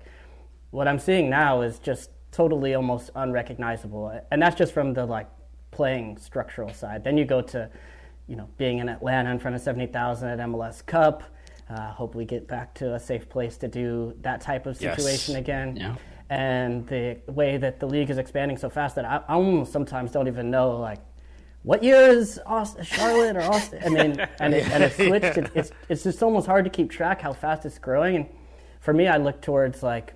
[0.72, 5.28] what i'm seeing now is just totally almost unrecognizable and that's just from the like
[5.72, 7.04] playing structural side.
[7.04, 7.70] Then you go to,
[8.28, 11.24] you know, being in Atlanta in front of 70,000 at MLS Cup.
[11.70, 14.96] Uh, hope we get back to a safe place to do that type of Yes.
[14.96, 15.76] situation again.
[15.76, 15.96] Yeah.
[16.30, 20.12] And the way that the league is expanding so fast that I, I almost sometimes
[20.12, 21.00] don't even know like
[21.64, 23.82] what year is Austin, Charlotte or Austin?
[23.84, 25.38] I mean, and it, and it switched.
[25.38, 28.16] It, it's it's just almost hard to keep track how fast it's growing.
[28.16, 28.26] And
[28.80, 30.14] for me, I look towards like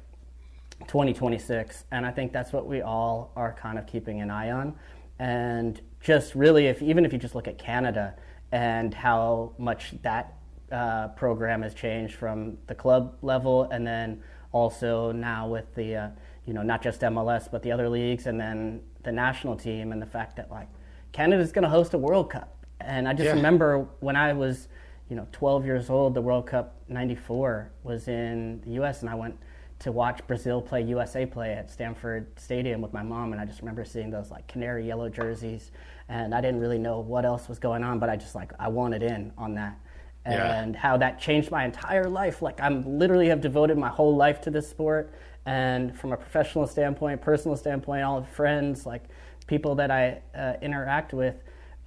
[0.87, 4.75] 2026, and I think that's what we all are kind of keeping an eye on.
[5.19, 8.15] And just really, if even if you just look at Canada
[8.51, 10.33] and how much that
[10.71, 16.09] uh, program has changed from the club level, and then also now with the uh,
[16.45, 20.01] you know not just MLS but the other leagues, and then the national team, and
[20.01, 20.67] the fact that like
[21.11, 23.33] Canada's going to host a World Cup, and I just Yeah.
[23.35, 24.67] remember when I was
[25.09, 29.01] you know 12 years old, the World Cup '94 was in the U.S.
[29.01, 29.35] and I went
[29.79, 33.61] to watch Brazil play USA play at Stanford Stadium with my mom, and I just
[33.61, 35.71] remember seeing those like canary yellow jerseys,
[36.07, 38.67] and I didn't really know what else was going on, but I just like I
[38.67, 39.79] wanted in on that,
[40.25, 40.61] Yeah.
[40.61, 42.41] and how that changed my entire life.
[42.41, 45.13] Like I'm literally have devoted my whole life to this sport,
[45.45, 49.03] and from a professional standpoint, personal standpoint, all the friends, like
[49.47, 51.35] people that I uh, interact with.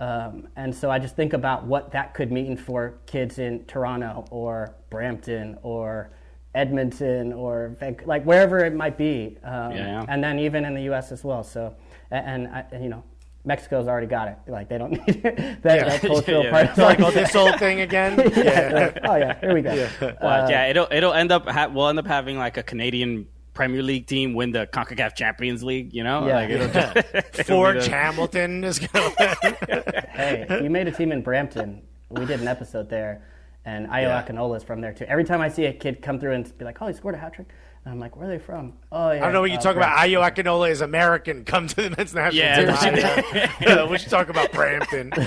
[0.00, 4.24] Um, and so I just think about what that could mean for kids in Toronto
[4.30, 6.10] or Brampton or
[6.54, 9.38] Edmonton or Vancouver, like wherever it might be.
[9.44, 10.04] Um, Yeah, yeah.
[10.08, 11.12] And then even in the U.S.
[11.12, 11.44] as well.
[11.44, 11.74] So,
[12.10, 13.04] and, and I, and, you know,
[13.44, 14.38] Mexico's already got it.
[14.46, 16.78] Like they don't need that, that cultural Yeah, part.
[16.78, 16.84] yeah.
[16.84, 18.18] like, oh, this whole thing again?
[18.36, 18.70] yeah.
[18.72, 19.88] like, oh yeah, here we go.
[20.00, 23.26] Well, uh, yeah, it'll it'll end up ha- we'll end up having like a Canadian
[23.52, 25.92] Premier League team win the Concacaf Champions League.
[25.92, 26.34] You know, Yeah.
[26.36, 30.92] like it'll just it'll Forge the- Hamilton is going to hey, if you made a
[30.92, 33.22] team in Brampton, we did an episode there,
[33.64, 34.22] and Ayo Yeah.
[34.24, 35.04] Akinola is from there too.
[35.04, 37.18] Every time I see a kid come through and be like, "Oh, he scored a
[37.18, 37.48] hat trick,"
[37.84, 39.18] and I'm like, "Where are they from?" Oh, yeah.
[39.18, 39.94] I don't know what you uh, talk about.
[39.96, 40.10] Brampton.
[40.20, 41.44] Ayo Akinola is American.
[41.44, 43.48] Come to the men's national Yeah, team.
[43.60, 45.12] Yeah, we should talk about Brampton.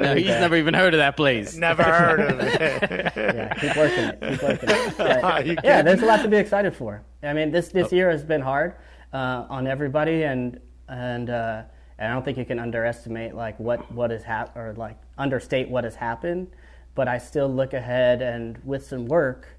[0.00, 1.56] No, he's never even heard of that place.
[1.56, 2.60] Never heard of it.
[3.16, 4.20] yeah, keep working it.
[4.20, 4.96] Keep working it.
[4.96, 7.02] But, yeah, there's a lot to be excited for.
[7.22, 7.82] I mean, this Oh.
[7.82, 8.74] this year has been hard
[9.12, 11.62] uh, on everybody, and and uh,
[11.98, 15.68] and I don't think you can underestimate like what what has happened or like understate
[15.68, 16.48] what has happened.
[16.94, 19.55] But I still look ahead, and with some work,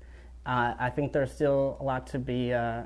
[0.47, 2.83] uh, I think there's still a lot to be uh,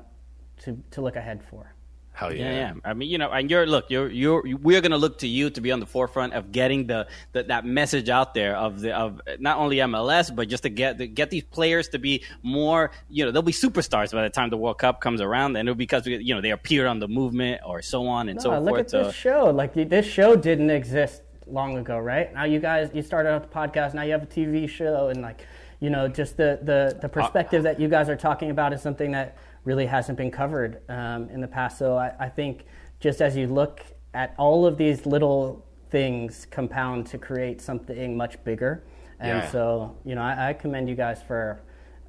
[0.64, 1.72] to to look ahead for.
[2.14, 2.42] Hell yeah.
[2.50, 2.74] Yeah, yeah.
[2.84, 5.60] I mean, you know, and you're look, you're you're we're gonna look to you to
[5.62, 9.22] be on the forefront of getting the, the that message out there of the of
[9.38, 13.24] not only MLS but just to get to get these players to be more, you
[13.24, 15.84] know, they'll be superstars by the time the World Cup comes around, and it'll be
[15.84, 18.70] because you know they appeared on the movement or so on and so No, forth.
[18.70, 19.50] look at so- this show.
[19.50, 22.32] Like this show didn't exist long ago, right?
[22.34, 23.94] Now you guys, you started out the podcast.
[23.94, 25.46] Now you have a TV show, and like,
[25.82, 29.10] you know, just the the, the perspective that you guys are talking about is something
[29.10, 31.76] that really hasn't been covered um, in the past.
[31.76, 32.66] So I, I think
[33.00, 33.80] just as you look
[34.14, 38.84] at all of these little things compound to create something much bigger,
[39.18, 39.50] and Yeah.
[39.50, 41.60] so you know, I, I commend you guys for.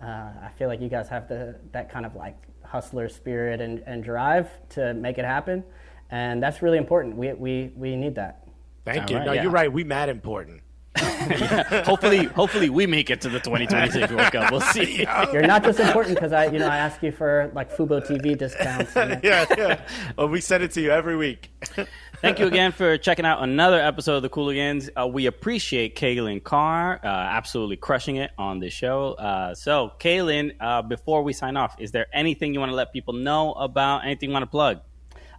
[0.01, 3.81] Uh, I feel like you guys have the that kind of like hustler spirit and,
[3.87, 5.63] and drive to make it happen,
[6.11, 7.15] and that's really important.
[7.17, 8.45] We we we need that.
[8.85, 9.17] Thank All you.
[9.17, 9.41] right, no, yeah.
[9.43, 9.71] you're right.
[9.71, 10.61] We mad important.
[11.85, 14.51] hopefully, hopefully we make it to the 2026 World Cup.
[14.51, 15.07] We'll see.
[15.33, 18.37] You're not just important because I you know I ask you for like Fubo TV
[18.37, 18.95] discounts.
[18.95, 19.81] yeah, yeah.
[20.17, 21.49] Well, we send it to you every week.
[22.21, 24.89] Thank you again for checking out another episode of the Cooligans.
[24.95, 29.13] Uh, we appreciate Calen Carr, uh, absolutely crushing it on the show.
[29.13, 32.93] Uh, so, Calen, uh, before we sign off, is there anything you want to let
[32.93, 34.05] people know about?
[34.05, 34.79] Anything you want to plug?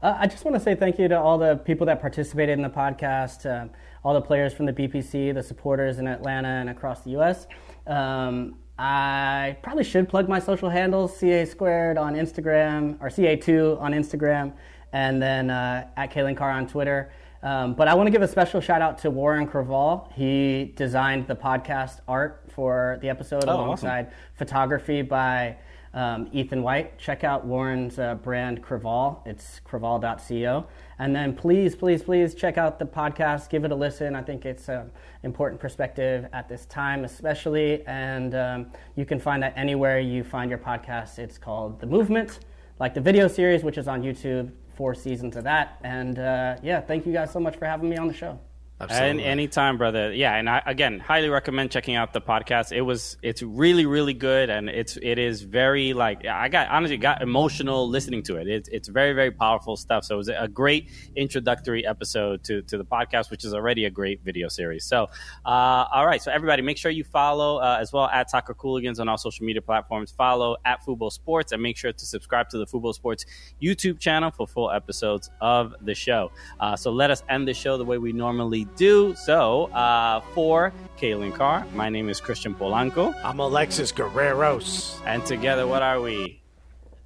[0.03, 2.63] Uh, I just want to say thank you to all the people that participated in
[2.63, 3.71] the podcast, um,
[4.05, 7.47] all the players from the BPC, the supporters in Atlanta and across the U.S.
[7.87, 13.93] Um, I probably should plug my social handles: CA squared on Instagram or CA2 on
[13.93, 14.53] Instagram,
[14.93, 17.13] and then uh, at Calen Carr on Twitter.
[17.43, 20.11] Um, but I want to give a special shout out to Warren Craval.
[20.13, 23.65] He designed the podcast art for the episode Oh, awesome.
[23.65, 25.57] alongside photography by
[25.95, 26.99] um, Ethan White.
[26.99, 29.27] Check out Warren's uh, brand Craval.
[29.27, 30.67] It's craval.co.
[30.99, 33.49] And then please, please, please check out the podcast.
[33.49, 34.15] Give it a listen.
[34.15, 34.91] I think it's an
[35.23, 37.85] important perspective at this time, especially.
[37.87, 38.67] And um,
[38.97, 41.19] you can find that anywhere you find your podcast.
[41.19, 42.41] It's called The Movement,
[42.79, 44.51] like the video series, which is on YouTube.
[44.77, 45.79] Four seasons of that.
[45.85, 48.41] And uh, yeah, thank you guys so much for having me on the show.
[48.81, 50.13] And anytime, brother.
[50.13, 52.73] Yeah, and I again highly recommend checking out the podcast.
[52.73, 56.97] It was it's really really good, and it's it is very like I got honestly
[56.97, 58.49] got emotional listening to it.
[58.49, 60.05] It's it's very very powerful stuff.
[60.05, 63.91] So it was a great introductory episode to to the podcast, which is already a
[63.91, 64.85] great video series.
[64.85, 65.05] So
[65.47, 68.99] uh, all right, so everybody, make sure you follow uh, as well at Soccer Cooligans
[68.99, 70.11] on all social media platforms.
[70.11, 73.25] Follow at Fubo Sports, and make sure to subscribe to the Fubo Sports
[73.63, 76.33] YouTube channel for full episodes of the show.
[76.59, 79.15] Uh, so let us end the show the way we normally do.
[79.15, 83.15] So, uh, for Calen Carr, my name is Christian Polanco.
[83.25, 85.01] I'm Alexis Guerreros.
[85.07, 86.41] And together, what are we?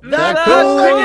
[0.00, 0.98] The, the Cool Cool